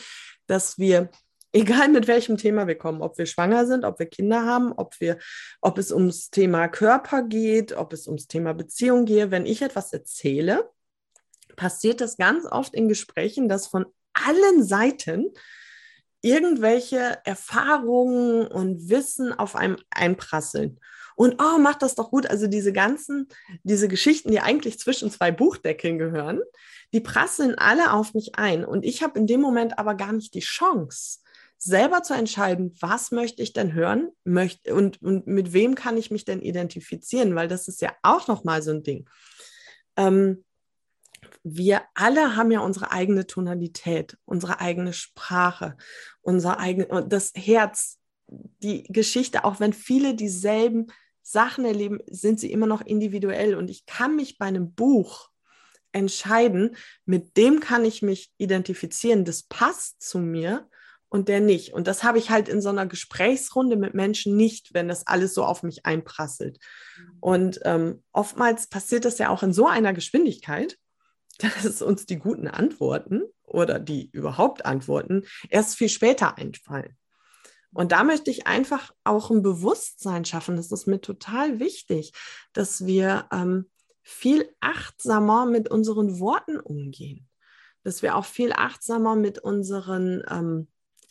[0.48, 1.10] dass wir
[1.52, 5.00] egal mit welchem Thema wir kommen, ob wir schwanger sind, ob wir Kinder haben, ob
[5.00, 5.18] wir,
[5.62, 9.92] ob es ums Thema Körper geht, ob es ums Thema Beziehung geht, wenn ich etwas
[9.92, 10.70] erzähle,
[11.56, 15.34] passiert das ganz oft in Gesprächen, dass von allen Seiten
[16.22, 20.80] irgendwelche Erfahrungen und Wissen auf einem einprasseln.
[21.20, 22.28] Und oh, macht das doch gut.
[22.28, 23.28] Also diese ganzen,
[23.64, 26.40] diese Geschichten, die eigentlich zwischen zwei Buchdeckeln gehören,
[26.94, 28.64] die prasseln alle auf mich ein.
[28.64, 31.20] Und ich habe in dem Moment aber gar nicht die Chance,
[31.58, 36.10] selber zu entscheiden, was möchte ich denn hören möchte, und, und mit wem kann ich
[36.10, 39.10] mich denn identifizieren, weil das ist ja auch nochmal so ein Ding.
[39.98, 40.46] Ähm,
[41.44, 45.76] wir alle haben ja unsere eigene Tonalität, unsere eigene Sprache,
[46.22, 50.88] unser eigenes, das Herz, die Geschichte, auch wenn viele dieselben
[51.30, 53.56] Sachen erleben, sind sie immer noch individuell.
[53.56, 55.30] Und ich kann mich bei einem Buch
[55.92, 60.68] entscheiden, mit dem kann ich mich identifizieren, das passt zu mir
[61.08, 61.74] und der nicht.
[61.74, 65.34] Und das habe ich halt in so einer Gesprächsrunde mit Menschen nicht, wenn das alles
[65.34, 66.60] so auf mich einprasselt.
[66.98, 67.18] Mhm.
[67.20, 70.78] Und ähm, oftmals passiert das ja auch in so einer Geschwindigkeit,
[71.64, 76.96] dass uns die guten Antworten oder die überhaupt Antworten erst viel später einfallen.
[77.72, 80.56] Und da möchte ich einfach auch ein Bewusstsein schaffen.
[80.56, 82.14] Das ist mir total wichtig,
[82.54, 83.70] dass wir ähm,
[84.02, 87.28] viel achtsamer mit unseren Worten umgehen,
[87.84, 90.68] dass wir auch viel achtsamer mit unseren ähm,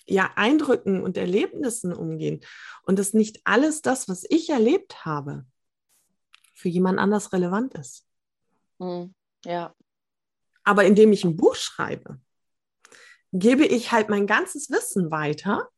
[0.06, 2.40] ja, Eindrücken und Erlebnissen umgehen
[2.82, 5.46] und dass nicht alles das, was ich erlebt habe,
[6.54, 8.04] für jemand anders relevant ist.
[8.80, 9.74] Hm, ja,
[10.68, 12.20] aber indem ich ein Buch schreibe,
[13.32, 15.70] gebe ich halt mein ganzes Wissen weiter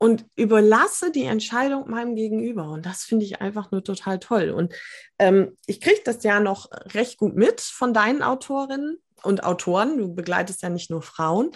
[0.00, 2.70] und überlasse die Entscheidung meinem Gegenüber.
[2.70, 4.48] Und das finde ich einfach nur total toll.
[4.48, 4.74] Und
[5.18, 9.98] ähm, ich kriege das ja noch recht gut mit von deinen Autorinnen und Autoren.
[9.98, 11.50] Du begleitest ja nicht nur Frauen.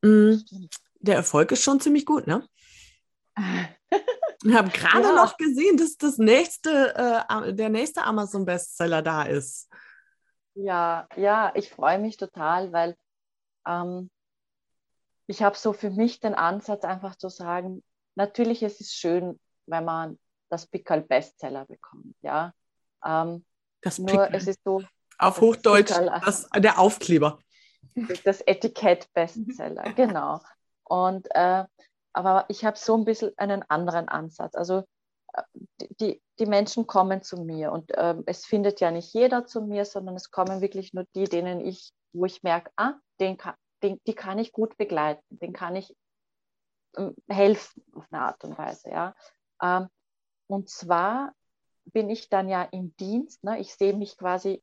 [0.00, 0.44] Mhm.
[1.00, 2.46] Der Erfolg ist schon ziemlich gut, ne?
[4.44, 5.14] Ich habe gerade ja.
[5.16, 9.68] noch gesehen, dass das nächste, äh, der nächste Amazon-Bestseller da ist.
[10.54, 12.94] Ja, ja, ich freue mich total, weil
[13.66, 14.08] ähm,
[15.26, 17.82] ich habe so für mich den Ansatz, einfach zu sagen,
[18.14, 20.18] natürlich ist es schön, wenn man
[20.50, 22.52] das Pickel Bestseller bekommt, ja.
[23.04, 23.44] Ähm,
[23.80, 24.82] das nur es ist so.
[25.18, 27.38] Auf Hochdeutsch Pickel, das, der Aufkleber.
[28.24, 30.40] Das Etikett Bestseller, genau.
[30.84, 31.64] Und äh,
[32.12, 34.54] aber ich habe so ein bisschen einen anderen Ansatz.
[34.54, 34.84] Also
[35.32, 35.42] äh,
[36.00, 39.84] die, die Menschen kommen zu mir und äh, es findet ja nicht jeder zu mir,
[39.84, 44.00] sondern es kommen wirklich nur die, denen ich, wo ich merke, ah, den kann, den,
[44.06, 45.94] die kann ich gut begleiten, den kann ich
[46.96, 48.90] ähm, helfen auf eine Art und Weise.
[48.90, 49.14] Ja.
[49.62, 49.88] Ähm,
[50.46, 51.32] und zwar
[51.84, 53.58] bin ich dann ja im Dienst, ne?
[53.58, 54.62] ich sehe mich quasi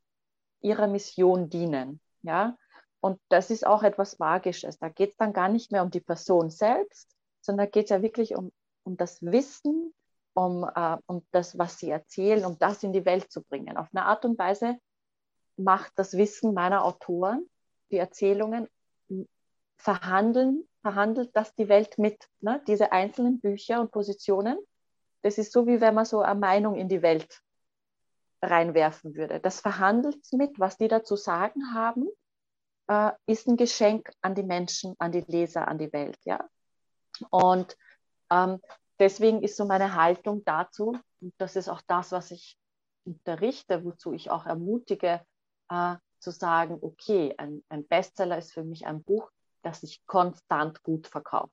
[0.60, 2.00] ihrer Mission dienen.
[2.22, 2.56] Ja.
[3.00, 4.78] Und das ist auch etwas Magisches.
[4.78, 7.90] Da geht es dann gar nicht mehr um die Person selbst, sondern da geht es
[7.90, 8.52] ja wirklich um,
[8.82, 9.94] um das Wissen,
[10.34, 13.76] um, äh, um das, was sie erzählen, um das in die Welt zu bringen.
[13.76, 14.78] Auf eine Art und Weise
[15.56, 17.48] macht das Wissen meiner Autoren,
[17.90, 18.68] die Erzählungen,
[19.80, 22.62] verhandeln, verhandelt das die Welt mit, ne?
[22.66, 24.58] diese einzelnen Bücher und Positionen.
[25.22, 27.40] Das ist so, wie wenn man so eine Meinung in die Welt
[28.42, 29.40] reinwerfen würde.
[29.40, 32.08] Das verhandelt mit, was die dazu sagen haben,
[32.88, 36.18] äh, ist ein Geschenk an die Menschen, an die Leser, an die Welt.
[36.24, 36.48] Ja?
[37.30, 37.76] Und
[38.30, 38.60] ähm,
[38.98, 42.56] deswegen ist so meine Haltung dazu, und das ist auch das, was ich
[43.04, 45.20] unterrichte, wozu ich auch ermutige,
[45.70, 49.30] äh, zu sagen, okay, ein, ein Bestseller ist für mich ein Buch,
[49.62, 51.52] das sich konstant gut verkauft.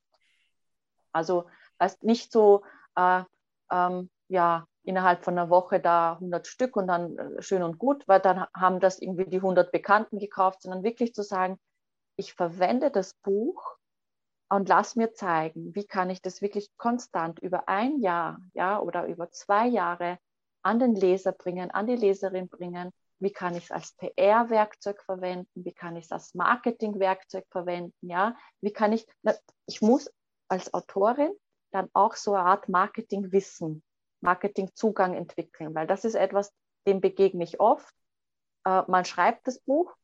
[1.11, 1.45] Also
[1.79, 2.63] es nicht so,
[2.95, 3.23] äh,
[3.71, 8.07] ähm, ja, innerhalb von einer Woche da 100 Stück und dann äh, schön und gut,
[8.07, 11.59] weil dann haben das irgendwie die 100 Bekannten gekauft, sondern wirklich zu sagen,
[12.15, 13.77] ich verwende das Buch
[14.49, 19.05] und lass mir zeigen, wie kann ich das wirklich konstant über ein Jahr, ja, oder
[19.07, 20.19] über zwei Jahre
[20.61, 25.49] an den Leser bringen, an die Leserin bringen wie kann ich es als PR-Werkzeug verwenden,
[25.65, 29.07] wie kann ich es als Marketing-Werkzeug verwenden, ja, wie kann ich,
[29.65, 30.11] ich muss
[30.47, 31.31] als Autorin
[31.71, 33.83] dann auch so eine Art Marketing-Wissen,
[34.21, 36.53] Marketing-Zugang entwickeln, weil das ist etwas,
[36.85, 37.93] dem begegne ich oft.
[38.65, 39.95] Äh, man schreibt das Buch,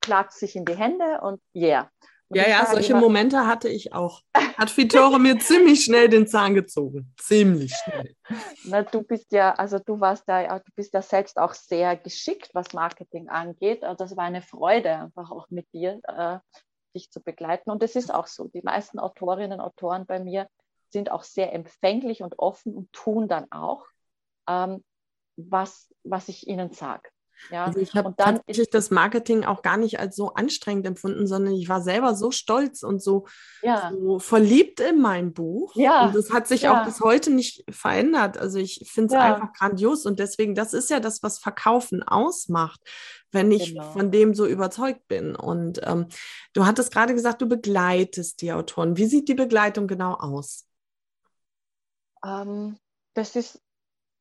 [0.00, 1.90] klagt sich in die Hände und yeah.
[2.28, 4.22] Und ja, ja, solche immer, Momente hatte ich auch.
[4.34, 7.12] Hat Vitore mir ziemlich schnell den Zahn gezogen.
[7.18, 8.14] Ziemlich schnell.
[8.64, 12.50] Na, du bist ja, also du warst ja, du bist ja selbst auch sehr geschickt,
[12.52, 13.82] was Marketing angeht.
[13.82, 16.38] Also das war eine Freude, einfach auch mit dir, äh,
[16.94, 17.70] dich zu begleiten.
[17.70, 18.48] Und es ist auch so.
[18.48, 20.48] Die meisten Autorinnen und Autoren bei mir
[20.90, 23.86] sind auch sehr empfänglich und offen und tun dann auch,
[24.46, 24.84] ähm,
[25.36, 27.08] was, was ich ihnen sage.
[27.50, 31.54] Ja, also ich habe tatsächlich das Marketing auch gar nicht als so anstrengend empfunden, sondern
[31.54, 33.26] ich war selber so stolz und so,
[33.62, 33.92] ja.
[33.92, 35.74] so verliebt in mein Buch.
[35.76, 36.06] Ja.
[36.06, 36.80] Und das hat sich ja.
[36.80, 38.38] auch bis heute nicht verändert.
[38.38, 42.80] Also ich finde es einfach grandios und deswegen, das ist ja das, was Verkaufen ausmacht,
[43.30, 43.92] wenn ich genau.
[43.92, 45.34] von dem so überzeugt bin.
[45.36, 46.06] Und ähm,
[46.52, 48.96] du hattest gerade gesagt, du begleitest die Autoren.
[48.96, 50.66] Wie sieht die Begleitung genau aus?
[52.24, 52.78] Ähm,
[53.14, 53.62] das ist,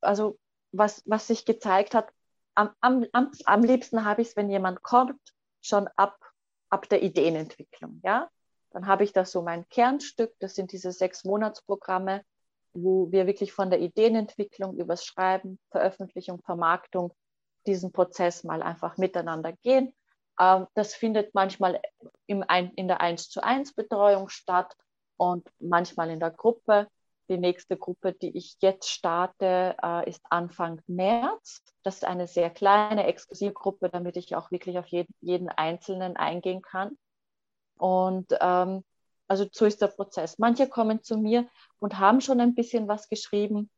[0.01, 0.37] also
[0.71, 2.11] was, was sich gezeigt hat,
[2.57, 5.19] am, am, am, am liebsten habe ich es, wenn jemand kommt,
[5.61, 6.17] schon ab,
[6.69, 8.01] ab der Ideenentwicklung.
[8.03, 8.29] Ja?
[8.71, 12.23] Dann habe ich da so mein Kernstück, das sind diese sechs Monatsprogramme,
[12.73, 17.13] wo wir wirklich von der Ideenentwicklung übers Schreiben, Veröffentlichung, Vermarktung
[17.67, 19.93] diesen Prozess mal einfach miteinander gehen.
[20.39, 21.79] Ähm, das findet manchmal
[22.25, 24.75] in der 1 zu 1 Betreuung statt
[25.17, 26.87] und manchmal in der Gruppe.
[27.29, 31.61] Die nächste Gruppe, die ich jetzt starte, äh, ist Anfang März.
[31.83, 36.61] Das ist eine sehr kleine Exklusivgruppe, damit ich auch wirklich auf jeden, jeden Einzelnen eingehen
[36.61, 36.97] kann.
[37.77, 38.83] Und ähm,
[39.27, 40.39] also so ist der Prozess.
[40.39, 41.47] Manche kommen zu mir
[41.79, 43.69] und haben schon ein bisschen was geschrieben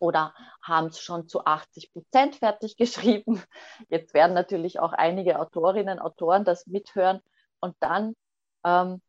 [0.00, 3.42] oder haben es schon zu 80 Prozent fertig geschrieben.
[3.88, 7.20] Jetzt werden natürlich auch einige Autorinnen, Autoren das mithören.
[7.60, 8.16] Und dann
[8.64, 9.00] ähm,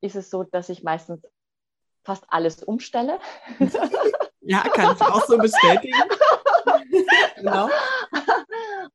[0.00, 1.22] ist es so, dass ich meistens
[2.02, 3.18] fast alles umstelle.
[4.44, 5.96] Ja, kann ich auch so bestätigen.
[7.36, 7.68] genau.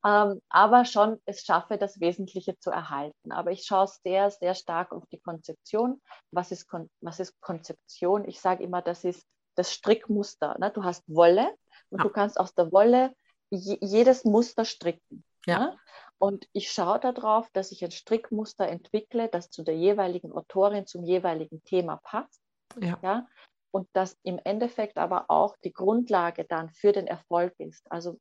[0.06, 3.32] ähm, aber schon es schaffe, das Wesentliche zu erhalten.
[3.32, 6.02] Aber ich schaue sehr, sehr stark auf die Konzeption.
[6.32, 8.28] Was ist, Kon was ist Konzeption?
[8.28, 10.58] Ich sage immer, das ist das Strickmuster.
[10.60, 10.70] Ne?
[10.72, 11.50] Du hast Wolle
[11.90, 12.04] und ja.
[12.04, 13.16] du kannst aus der Wolle
[13.50, 15.24] jedes Muster stricken.
[15.46, 15.60] Ja.
[15.60, 15.80] Ne?
[16.20, 21.06] Und ich schaue darauf, dass ich ein Strickmuster entwickle, das zu der jeweiligen Autorin, zum
[21.06, 22.42] jeweiligen Thema passt
[22.82, 23.00] ja.
[23.02, 23.28] ja.
[23.72, 27.90] und das im Endeffekt aber auch die Grundlage dann für den Erfolg ist.
[27.92, 28.20] Also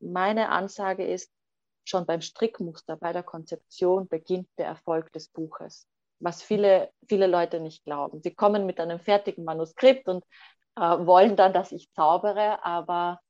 [0.00, 1.30] meine Ansage ist,
[1.88, 5.86] schon beim Strickmuster, bei der Konzeption beginnt der Erfolg des Buches,
[6.20, 8.20] was viele, viele Leute nicht glauben.
[8.22, 10.22] Sie kommen mit einem fertigen Manuskript und
[10.76, 13.20] äh, wollen dann, dass ich zaubere, aber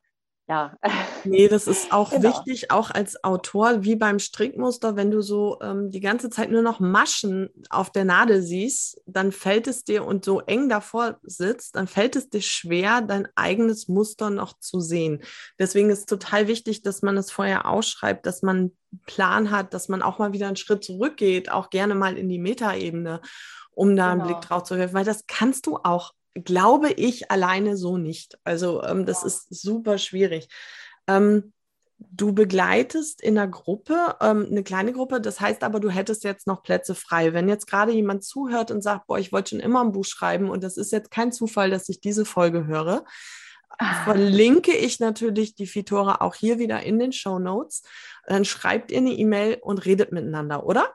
[0.49, 0.77] ja.
[1.25, 2.29] Nee, das ist auch genau.
[2.29, 6.63] wichtig, auch als Autor, wie beim Strickmuster, wenn du so ähm, die ganze Zeit nur
[6.63, 11.77] noch Maschen auf der Nadel siehst, dann fällt es dir und so eng davor sitzt,
[11.77, 15.23] dann fällt es dir schwer, dein eigenes Muster noch zu sehen.
[15.59, 19.75] Deswegen ist es total wichtig, dass man es vorher ausschreibt, dass man einen Plan hat,
[19.75, 23.21] dass man auch mal wieder einen Schritt zurückgeht, auch gerne mal in die Metaebene,
[23.73, 24.25] um da genau.
[24.25, 26.13] einen Blick drauf zu werfen, weil das kannst du auch
[26.45, 28.39] glaube ich alleine so nicht.
[28.45, 30.49] Also ähm, das ist super schwierig.
[31.07, 31.53] Ähm,
[31.99, 36.47] du begleitest in einer Gruppe, ähm, eine kleine Gruppe, das heißt aber, du hättest jetzt
[36.47, 37.33] noch Plätze frei.
[37.33, 40.49] Wenn jetzt gerade jemand zuhört und sagt, boah, ich wollte schon immer ein Buch schreiben
[40.49, 43.05] und das ist jetzt kein Zufall, dass ich diese Folge höre,
[43.79, 44.05] ah.
[44.05, 47.83] verlinke ich natürlich die Fitora auch hier wieder in den Show Notes.
[48.27, 50.95] Dann schreibt ihr eine E-Mail und redet miteinander, oder?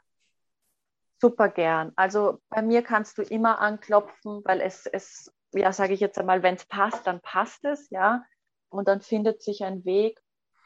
[1.23, 1.93] Super gern.
[1.95, 6.43] Also bei mir kannst du immer anklopfen, weil es, es ja, sage ich jetzt einmal,
[6.43, 8.25] wenn es passt, dann passt es, ja.
[8.67, 10.19] Und dann findet sich ein Weg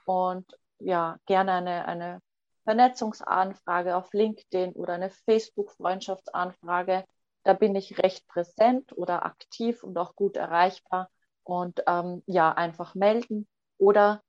[0.07, 0.45] und
[0.79, 2.21] ja, gerne eine, eine
[2.63, 7.05] Vernetzungsanfrage auf LinkedIn oder eine Facebook-Freundschaftsanfrage.
[7.43, 11.11] Da bin ich recht präsent oder aktiv und auch gut erreichbar.
[11.43, 14.23] Und ähm, ja, einfach melden oder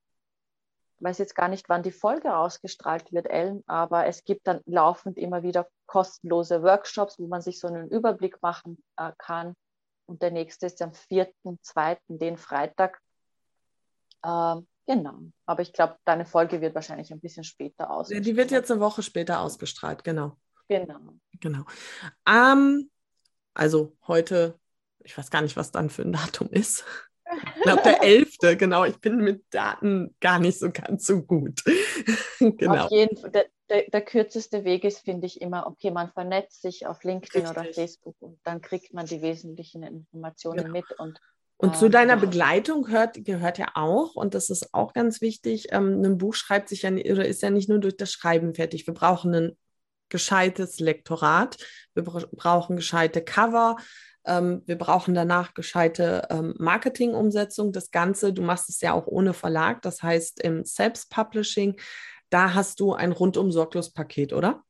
[1.00, 5.16] weiß jetzt gar nicht, wann die Folge ausgestrahlt wird, Ellen, aber es gibt dann laufend
[5.16, 9.56] immer wieder kostenlose Workshops, wo man sich so einen Überblick machen äh, kann.
[10.06, 13.00] Und der nächste ist am 4.2., den Freitag.
[14.24, 15.18] Ähm, genau.
[15.46, 18.26] Aber ich glaube, deine Folge wird wahrscheinlich ein bisschen später ausgestrahlt.
[18.26, 20.36] Die wird jetzt eine Woche später ausgestrahlt, genau.
[20.68, 21.00] Genau.
[21.40, 21.64] Genau.
[22.26, 22.90] Ähm,
[23.54, 24.58] also heute,
[25.00, 26.84] ich weiß gar nicht, was dann für ein Datum ist.
[27.56, 28.36] Ich glaube, der 11.
[28.58, 28.84] genau.
[28.84, 31.62] Ich bin mit Daten gar nicht so ganz so gut.
[32.38, 32.84] genau.
[32.84, 33.30] Auf jeden Fall.
[33.30, 37.46] Der, der, der kürzeste Weg ist, finde ich, immer, okay, man vernetzt sich auf LinkedIn
[37.46, 37.62] Richtig.
[37.62, 40.72] oder Facebook und dann kriegt man die wesentlichen Informationen genau.
[40.72, 40.98] mit.
[40.98, 41.20] Und,
[41.58, 42.16] und zu ähm, deiner.
[42.16, 46.68] Begleitung gehört, gehört ja auch, und das ist auch ganz wichtig, ähm, ein Buch schreibt
[46.68, 48.86] sich ja oder ist ja nicht nur durch das Schreiben fertig.
[48.86, 49.58] Wir brauchen ein
[50.08, 51.58] gescheites Lektorat,
[51.94, 53.76] wir brauchen gescheite Cover,
[54.28, 57.72] ähm, wir brauchen danach gescheite ähm, Marketingumsetzung.
[57.72, 61.76] Das Ganze, du machst es ja auch ohne Verlag, das heißt im Selbstpublishing.
[62.30, 64.62] Da hast du ein rundum sorglos Paket, oder?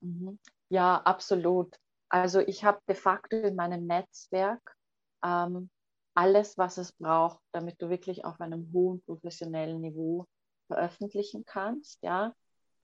[0.00, 0.38] Mhm.
[0.68, 1.76] Ja, absolut.
[2.08, 4.76] Also ich habe de facto in meinem Netzwerk
[5.24, 5.70] ähm,
[6.14, 10.26] alles, was es braucht, damit du wirklich auf einem hohen professionellen Niveau
[10.66, 12.02] veröffentlichen kannst.
[12.02, 12.34] Ja,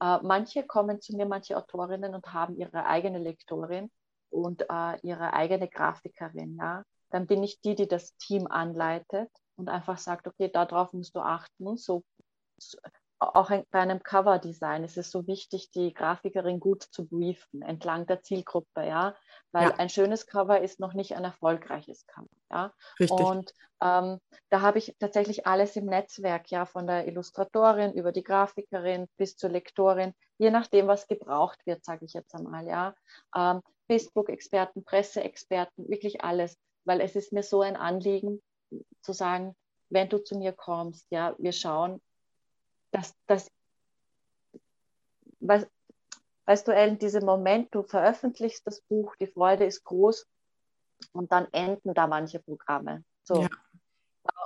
[0.01, 3.91] äh, manche kommen zu mir, manche Autorinnen und haben ihre eigene Lektorin
[4.29, 9.69] und äh, ihre eigene Grafikerin, ja, dann bin ich die, die das Team anleitet und
[9.69, 11.77] einfach sagt, okay, darauf musst du achten.
[11.77, 12.03] So,
[12.57, 12.77] so
[13.19, 18.21] auch bei einem Coverdesign ist es so wichtig, die Grafikerin gut zu briefen entlang der
[18.21, 19.15] Zielgruppe, ja,
[19.51, 19.75] weil ja.
[19.77, 22.73] ein schönes Cover ist noch nicht ein erfolgreiches Cover, ja.
[22.99, 23.19] Richtig.
[23.19, 28.23] Und ähm, da habe ich tatsächlich alles im Netzwerk, ja, von der Illustratorin über die
[28.23, 32.93] Grafikerin bis zur Lektorin, je nachdem, was gebraucht wird, sage ich jetzt einmal, ja.
[33.35, 38.41] Ähm, Facebook-Experten, Presseexperten, wirklich alles, weil es ist mir so ein Anliegen
[39.01, 39.55] zu sagen,
[39.89, 42.01] wenn du zu mir kommst, ja, wir schauen,
[42.91, 43.49] dass das,
[45.39, 45.67] weißt,
[46.45, 50.27] weißt du, Ellen, dieser Moment, du veröffentlichst das Buch, die Freude ist groß
[51.13, 53.03] und dann enden da manche Programme.
[53.23, 53.41] So.
[53.41, 53.49] Ja.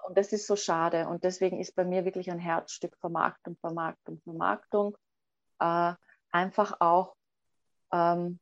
[0.07, 1.07] Und das ist so schade.
[1.07, 4.97] Und deswegen ist bei mir wirklich ein Herzstück Vermarktung, Vermarktung, Vermarktung.
[5.59, 5.93] Äh,
[6.31, 7.15] einfach auch
[7.91, 8.39] ähm,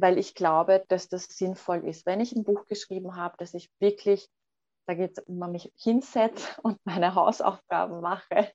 [0.00, 2.06] weil ich glaube, dass das sinnvoll ist.
[2.06, 4.28] Wenn ich ein Buch geschrieben habe, dass ich wirklich,
[4.86, 8.52] da geht es immer mich hinsetze und meine Hausaufgaben mache,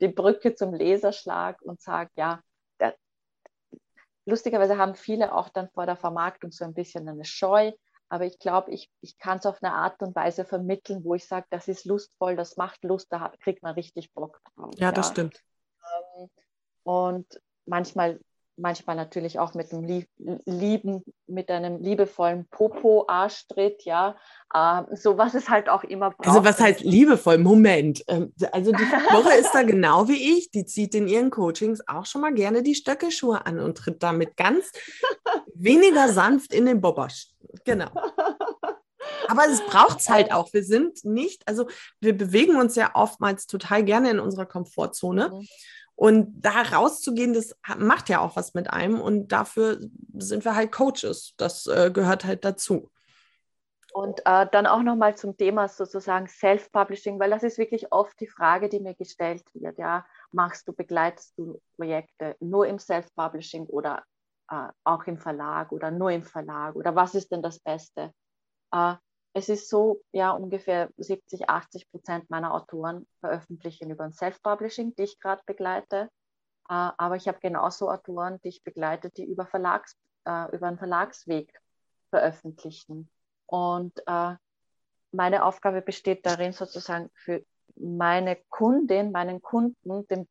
[0.00, 2.40] die Brücke zum Leserschlag und sage, ja,
[2.80, 2.94] der,
[4.26, 7.72] lustigerweise haben viele auch dann vor der Vermarktung so ein bisschen eine Scheu,
[8.10, 11.26] aber ich glaube, ich, ich kann es auf eine Art und Weise vermitteln, wo ich
[11.26, 14.72] sage, das ist lustvoll, das macht Lust, da kriegt man richtig Bock drauf.
[14.76, 15.42] Ja, das stimmt.
[16.16, 16.30] Ähm,
[16.84, 18.18] und manchmal
[18.58, 20.06] manchmal natürlich auch mit einem
[20.44, 24.16] lieben, mit einem liebevollen Popo-Arschtritt, ja,
[24.52, 26.26] äh, so was es halt auch immer braucht.
[26.26, 27.38] Also was heißt liebevoll?
[27.38, 28.78] Moment, ähm, also die
[29.12, 32.62] Woche ist da genau wie ich, die zieht in ihren Coachings auch schon mal gerne
[32.62, 34.72] die Stöckelschuhe an und tritt damit ganz
[35.54, 37.28] weniger sanft in den Bobasch.
[37.64, 37.90] Genau.
[39.28, 40.52] Aber es braucht es halt auch.
[40.52, 41.68] Wir sind nicht, also
[42.00, 45.30] wir bewegen uns ja oftmals total gerne in unserer Komfortzone.
[45.30, 45.46] Mhm.
[45.98, 49.00] Und da rauszugehen, das macht ja auch was mit einem.
[49.00, 49.80] Und dafür
[50.16, 51.34] sind wir halt Coaches.
[51.38, 52.88] Das äh, gehört halt dazu.
[53.92, 58.28] Und äh, dann auch nochmal zum Thema sozusagen Self-Publishing, weil das ist wirklich oft die
[58.28, 59.76] Frage, die mir gestellt wird.
[59.76, 64.04] Ja, machst du, begleitest du Projekte nur im Self-Publishing oder
[64.52, 68.12] äh, auch im Verlag oder nur im Verlag oder was ist denn das Beste?
[68.72, 68.94] Äh,
[69.38, 75.04] es ist so, ja, ungefähr 70, 80 Prozent meiner Autoren veröffentlichen über ein Self-Publishing, die
[75.04, 76.10] ich gerade begleite.
[76.68, 80.78] Äh, aber ich habe genauso Autoren, die ich begleite, die über, Verlags, äh, über einen
[80.78, 81.52] Verlagsweg
[82.10, 83.08] veröffentlichen.
[83.46, 84.34] Und äh,
[85.12, 87.44] meine Aufgabe besteht darin, sozusagen für
[87.76, 90.28] meine Kundin, meinen Kunden den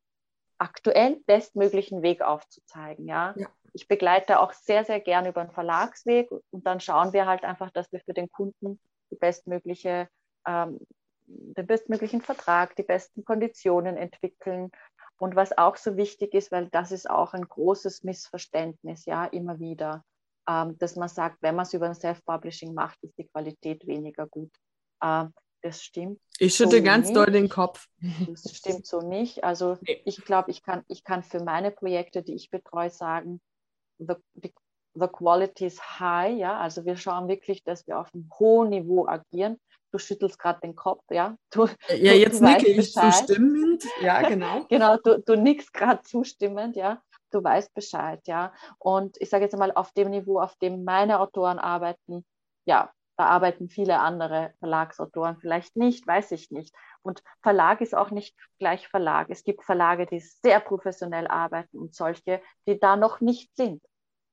[0.58, 3.08] aktuell bestmöglichen Weg aufzuzeigen.
[3.08, 3.34] Ja?
[3.36, 3.48] ja?
[3.72, 7.70] Ich begleite auch sehr, sehr gern über einen Verlagsweg und dann schauen wir halt einfach,
[7.70, 8.78] dass wir für den Kunden
[9.10, 10.08] die bestmögliche,
[10.46, 10.78] ähm,
[11.26, 14.70] den bestmöglichen Vertrag, die besten Konditionen entwickeln.
[15.18, 19.58] Und was auch so wichtig ist, weil das ist auch ein großes Missverständnis, ja, immer
[19.58, 20.04] wieder
[20.48, 24.26] ähm, dass man sagt, wenn man es über ein Self-Publishing macht, ist die Qualität weniger
[24.26, 24.50] gut.
[25.00, 25.26] Äh,
[25.62, 26.20] das stimmt.
[26.38, 27.16] Ich schütte so ganz nicht.
[27.16, 27.88] doll den Kopf.
[28.26, 29.44] Das stimmt so nicht.
[29.44, 30.00] Also nee.
[30.04, 33.40] ich glaube, ich kann, ich kann für meine Projekte, die ich betreue, sagen,
[33.98, 34.54] the, the,
[35.00, 36.36] the quality is high.
[36.36, 36.58] Ja?
[36.58, 39.58] Also wir schauen wirklich, dass wir auf einem hohen Niveau agieren.
[39.90, 41.36] Du schüttelst gerade den Kopf, ja?
[41.50, 43.84] Du, ja, jetzt nicke ich zustimmend.
[44.02, 44.66] Ja, genau.
[44.68, 48.52] genau, du, du nickst gerade zustimmend, ja du weißt Bescheid, ja.
[48.78, 52.24] Und ich sage jetzt mal, auf dem Niveau, auf dem meine Autoren arbeiten,
[52.66, 56.72] ja, da arbeiten viele andere Verlagsautoren vielleicht nicht, weiß ich nicht.
[57.02, 59.26] Und Verlag ist auch nicht gleich Verlag.
[59.28, 63.82] Es gibt Verlage, die sehr professionell arbeiten und solche, die da noch nicht sind.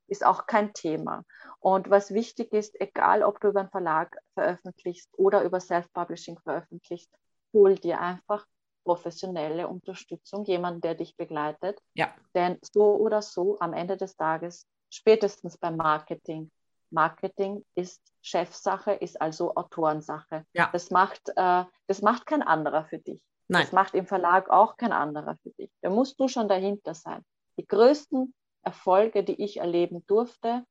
[0.07, 1.23] Ist auch kein Thema.
[1.59, 7.09] Und was wichtig ist, egal ob du über einen Verlag veröffentlichst oder über Self-Publishing veröffentlichst,
[7.53, 8.45] hol dir einfach
[8.83, 11.79] professionelle Unterstützung, jemand, der dich begleitet.
[11.95, 12.13] Ja.
[12.35, 16.51] Denn so oder so am Ende des Tages, spätestens beim Marketing,
[16.91, 20.45] Marketing ist Chefsache, ist also Autorensache.
[20.53, 20.69] Ja.
[20.71, 23.21] Das, macht, äh, das macht kein anderer für dich.
[23.47, 23.63] Nein.
[23.63, 25.71] Das macht im Verlag auch kein anderer für dich.
[25.81, 27.23] Da musst du schon dahinter sein.
[27.57, 28.33] Die größten
[28.65, 30.63] Erfolge, die ich erleben durfte,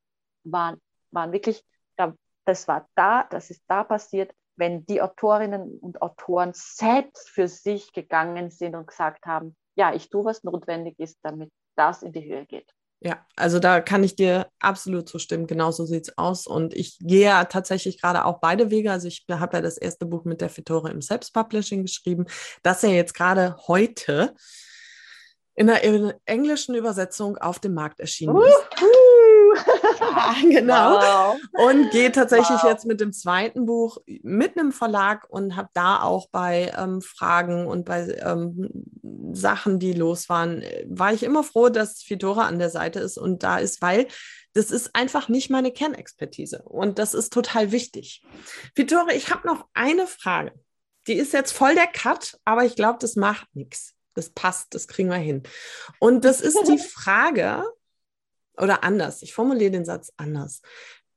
[0.45, 0.81] waren,
[1.11, 1.65] waren wirklich,
[2.45, 7.93] das war da, das ist da passiert, wenn die Autorinnen und Autoren selbst für sich
[7.93, 12.25] gegangen sind und gesagt haben, ja, ich tue, was notwendig ist, damit das in die
[12.25, 12.71] Höhe geht.
[13.01, 15.47] Ja, also da kann ich dir absolut zustimmen.
[15.47, 16.47] Genauso sieht es aus.
[16.47, 18.93] Und ich gehe ja tatsächlich gerade auch beide Wege.
[18.93, 22.25] Also ich habe ja das erste Buch mit der Fitore im Selbstpublishing geschrieben,
[22.63, 24.35] das ja jetzt gerade heute
[25.55, 25.83] in der
[26.27, 28.83] englischen Übersetzung auf dem Markt erschienen uh, ist.
[28.83, 29.25] Uh.
[30.01, 30.99] Ja, genau.
[30.99, 31.37] Wow.
[31.53, 32.71] Und gehe tatsächlich wow.
[32.71, 37.67] jetzt mit dem zweiten Buch mit einem Verlag und habe da auch bei ähm, Fragen
[37.67, 38.69] und bei ähm,
[39.33, 43.43] Sachen, die los waren, war ich immer froh, dass Fitora an der Seite ist und
[43.43, 44.07] da ist, weil
[44.55, 48.23] das ist einfach nicht meine Kernexpertise und das ist total wichtig.
[48.77, 50.53] Fitora, ich habe noch eine Frage.
[51.07, 53.95] Die ist jetzt voll der Cut, aber ich glaube, das macht nichts.
[54.15, 55.43] Das passt, das kriegen wir hin.
[55.99, 57.65] Und das ist die Frage,
[58.57, 60.63] oder anders, ich formuliere den Satz anders.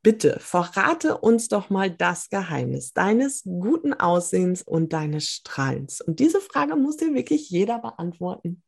[0.03, 6.01] Bitte verrate uns doch mal das Geheimnis deines guten Aussehens und deines Strahlens.
[6.01, 8.63] Und diese Frage muss dir wirklich jeder beantworten.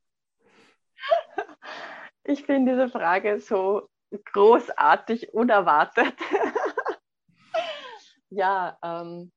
[2.23, 6.13] Ich finde diese Frage so großartig, unerwartet.
[8.29, 9.31] ja, ähm,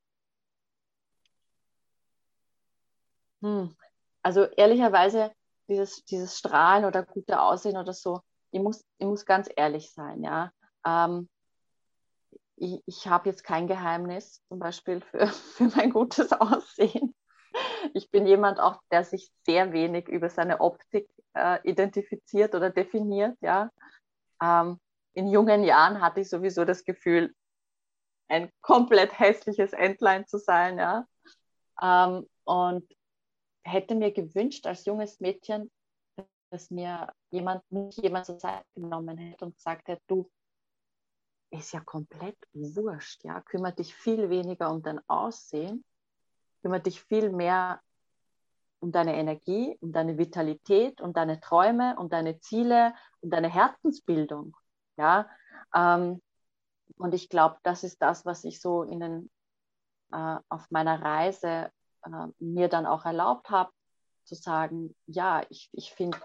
[3.43, 3.76] hm.
[4.22, 5.32] Also ehrlicherweise,
[5.68, 8.20] dieses, dieses Strahlen oder gute Aussehen oder so,
[8.50, 10.52] ich muss, ich muss ganz ehrlich sein, ja.
[10.86, 11.28] Ähm,
[12.56, 17.14] ich, ich habe jetzt kein Geheimnis, zum Beispiel für, für mein gutes Aussehen.
[17.94, 23.36] Ich bin jemand auch, der sich sehr wenig über seine Optik äh, identifiziert oder definiert,
[23.40, 23.70] ja.
[24.42, 24.78] Ähm,
[25.14, 27.34] in jungen Jahren hatte ich sowieso das Gefühl,
[28.28, 31.06] ein komplett hässliches Entlein zu sein, ja.
[31.80, 32.88] Ähm, und
[33.64, 35.70] hätte mir gewünscht, als junges Mädchen
[36.52, 40.30] dass mir jemand, nicht jemand zur Seite genommen hätte und gesagt hätte, du,
[41.50, 45.82] ist ja komplett wurscht, ja, kümmere dich viel weniger um dein Aussehen,
[46.60, 47.80] kümmere dich viel mehr
[48.80, 54.54] um deine Energie, um deine Vitalität, um deine Träume, um deine Ziele, um deine Herzensbildung,
[54.98, 55.28] ja,
[55.74, 56.20] ähm,
[56.98, 59.30] und ich glaube, das ist das, was ich so in den,
[60.12, 61.70] äh, auf meiner Reise
[62.05, 63.70] äh, mir dann auch erlaubt habe,
[64.24, 66.18] zu sagen, ja, ich, ich finde,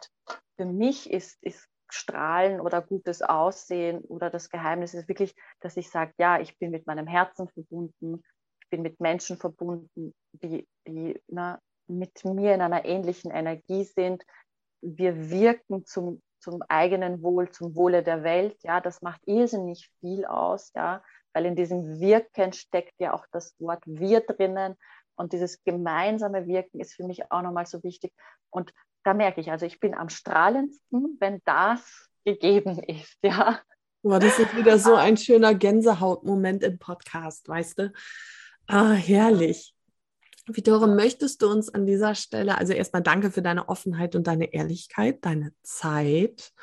[0.56, 5.90] für mich ist, ist Strahlen oder gutes Aussehen oder das Geheimnis ist wirklich, dass ich
[5.90, 8.24] sage, ja, ich bin mit meinem Herzen verbunden,
[8.62, 14.24] ich bin mit Menschen verbunden, die, die na, mit mir in einer ähnlichen Energie sind.
[14.82, 18.58] Wir wirken zum, zum eigenen Wohl, zum Wohle der Welt.
[18.64, 20.72] Ja, das macht irrsinnig viel aus.
[20.76, 21.02] Ja,
[21.34, 24.76] weil in diesem Wirken steckt ja auch das Wort wir drinnen
[25.18, 28.14] und dieses gemeinsame Wirken ist für mich auch nochmal so wichtig.
[28.50, 33.60] Und da merke ich, also ich bin am strahlendsten, wenn das gegeben ist, ja.
[34.04, 37.94] Boah, das ist wieder so ein schöner Gänsehautmoment im Podcast, weißt du?
[38.68, 39.74] Ah, herrlich.
[40.46, 44.54] Vittoria, möchtest du uns an dieser Stelle, also erstmal danke für deine Offenheit und deine
[44.54, 46.54] Ehrlichkeit, deine Zeit.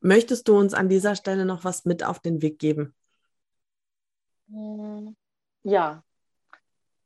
[0.00, 2.94] Möchtest du uns an dieser Stelle noch was mit auf den Weg geben?
[4.48, 5.16] Hm,
[5.64, 6.04] ja.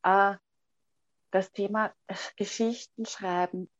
[0.02, 0.36] Äh,
[1.30, 1.92] das Thema
[2.36, 3.70] Geschichten schreiben,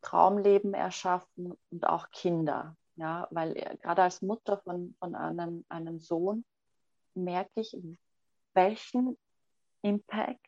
[0.00, 2.76] Traumleben erschaffen und auch Kinder.
[2.96, 6.44] Ja, weil äh, gerade als Mutter von, von einem, einem Sohn
[7.14, 7.76] merke ich,
[8.54, 9.18] welchen
[9.82, 10.40] Impact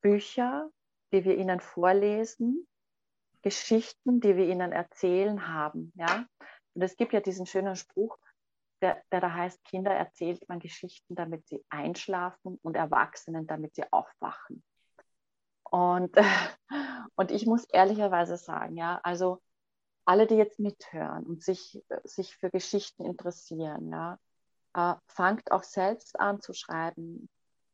[0.00, 0.70] Bücher,
[1.12, 2.66] die wir ihnen vorlesen,
[3.42, 5.92] Geschichten, die wir ihnen erzählen haben.
[5.96, 6.26] Ja?
[6.74, 8.16] Und es gibt ja diesen schönen Spruch,
[8.80, 13.84] der, der da heißt, Kinder erzählt man Geschichten, damit sie einschlafen und Erwachsenen, damit sie
[13.92, 14.62] aufwachen.
[15.74, 16.16] Und,
[17.16, 19.40] und ich muss ehrlicherweise sagen, ja, also
[20.04, 24.18] alle, die jetzt mithören und sich, sich für Geschichten interessieren, ja,
[24.74, 27.28] äh, fangt auch selbst an zu schreiben.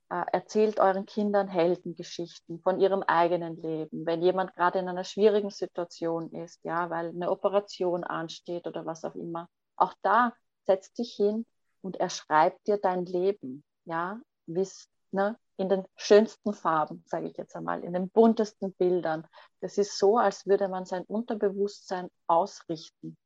[0.09, 4.07] Äh, erzählt euren Kindern Heldengeschichten von ihrem eigenen Leben.
[4.07, 9.05] Wenn jemand gerade in einer schwierigen Situation ist, ja, weil eine Operation ansteht oder was
[9.05, 9.46] auch immer,
[9.76, 10.32] auch da
[10.64, 11.44] setz dich hin
[11.82, 17.36] und er schreibt dir dein Leben, ja, wie's, ne, in den schönsten Farben, sage ich
[17.36, 19.26] jetzt einmal, in den buntesten Bildern.
[19.61, 23.16] Das ist so, als würde man sein Unterbewusstsein ausrichten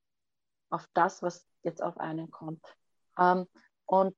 [0.71, 2.65] auf das, was jetzt auf einen kommt.
[3.19, 3.47] Ähm,
[3.87, 4.17] und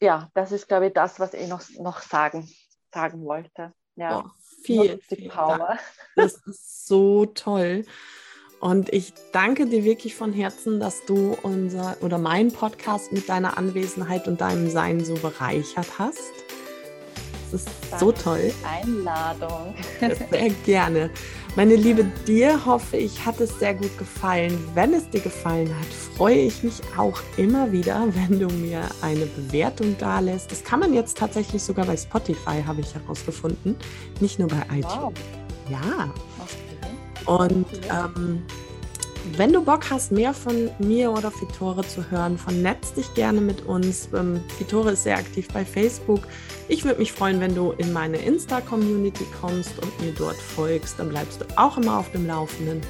[0.00, 2.48] ja, das ist, glaube ich, das, was ich noch, noch sagen,
[2.92, 3.72] sagen wollte.
[3.96, 4.30] Ja, oh,
[4.62, 5.58] viel, viel Power.
[5.58, 5.80] Dank.
[6.16, 7.84] Das ist so toll.
[8.64, 13.58] Und ich danke dir wirklich von Herzen, dass du unser oder meinen Podcast mit deiner
[13.58, 16.32] Anwesenheit und deinem Sein so bereichert hast
[17.54, 18.52] ist Danke so toll.
[18.64, 19.74] Einladung.
[20.00, 21.10] Sehr gerne.
[21.56, 24.58] Meine Liebe, dir hoffe ich, hat es sehr gut gefallen.
[24.74, 29.26] Wenn es dir gefallen hat, freue ich mich auch immer wieder, wenn du mir eine
[29.26, 30.50] Bewertung da lässt.
[30.50, 33.76] Das kann man jetzt tatsächlich sogar bei Spotify, habe ich herausgefunden.
[34.20, 34.96] Nicht nur bei iTunes.
[34.96, 35.12] Wow.
[35.70, 36.12] Ja.
[37.26, 38.42] Und ähm,
[39.36, 43.64] wenn du Bock hast, mehr von mir oder Fitore zu hören, vernetz dich gerne mit
[43.66, 44.08] uns.
[44.14, 46.20] Ähm, Fitore ist sehr aktiv bei Facebook.
[46.68, 50.98] Ich würde mich freuen, wenn du in meine Insta-Community kommst und mir dort folgst.
[50.98, 52.82] Dann bleibst du auch immer auf dem Laufenden.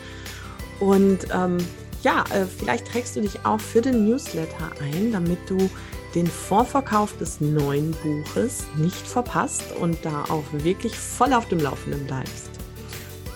[0.81, 1.59] Und ähm,
[2.03, 5.71] ja, äh, vielleicht trägst du dich auch für den Newsletter ein, damit du
[6.15, 12.07] den Vorverkauf des neuen Buches nicht verpasst und da auch wirklich voll auf dem Laufenden
[12.07, 12.51] bleibst.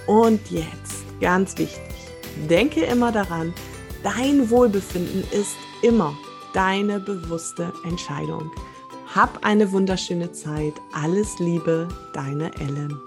[0.06, 0.87] Und jetzt,
[1.20, 1.98] ganz wichtig
[2.46, 3.52] Denke immer daran,
[4.02, 6.16] dein Wohlbefinden ist immer
[6.54, 8.50] deine bewusste Entscheidung.
[9.14, 10.74] Hab eine wunderschöne Zeit.
[10.92, 12.98] Alles Liebe, deine Ellen.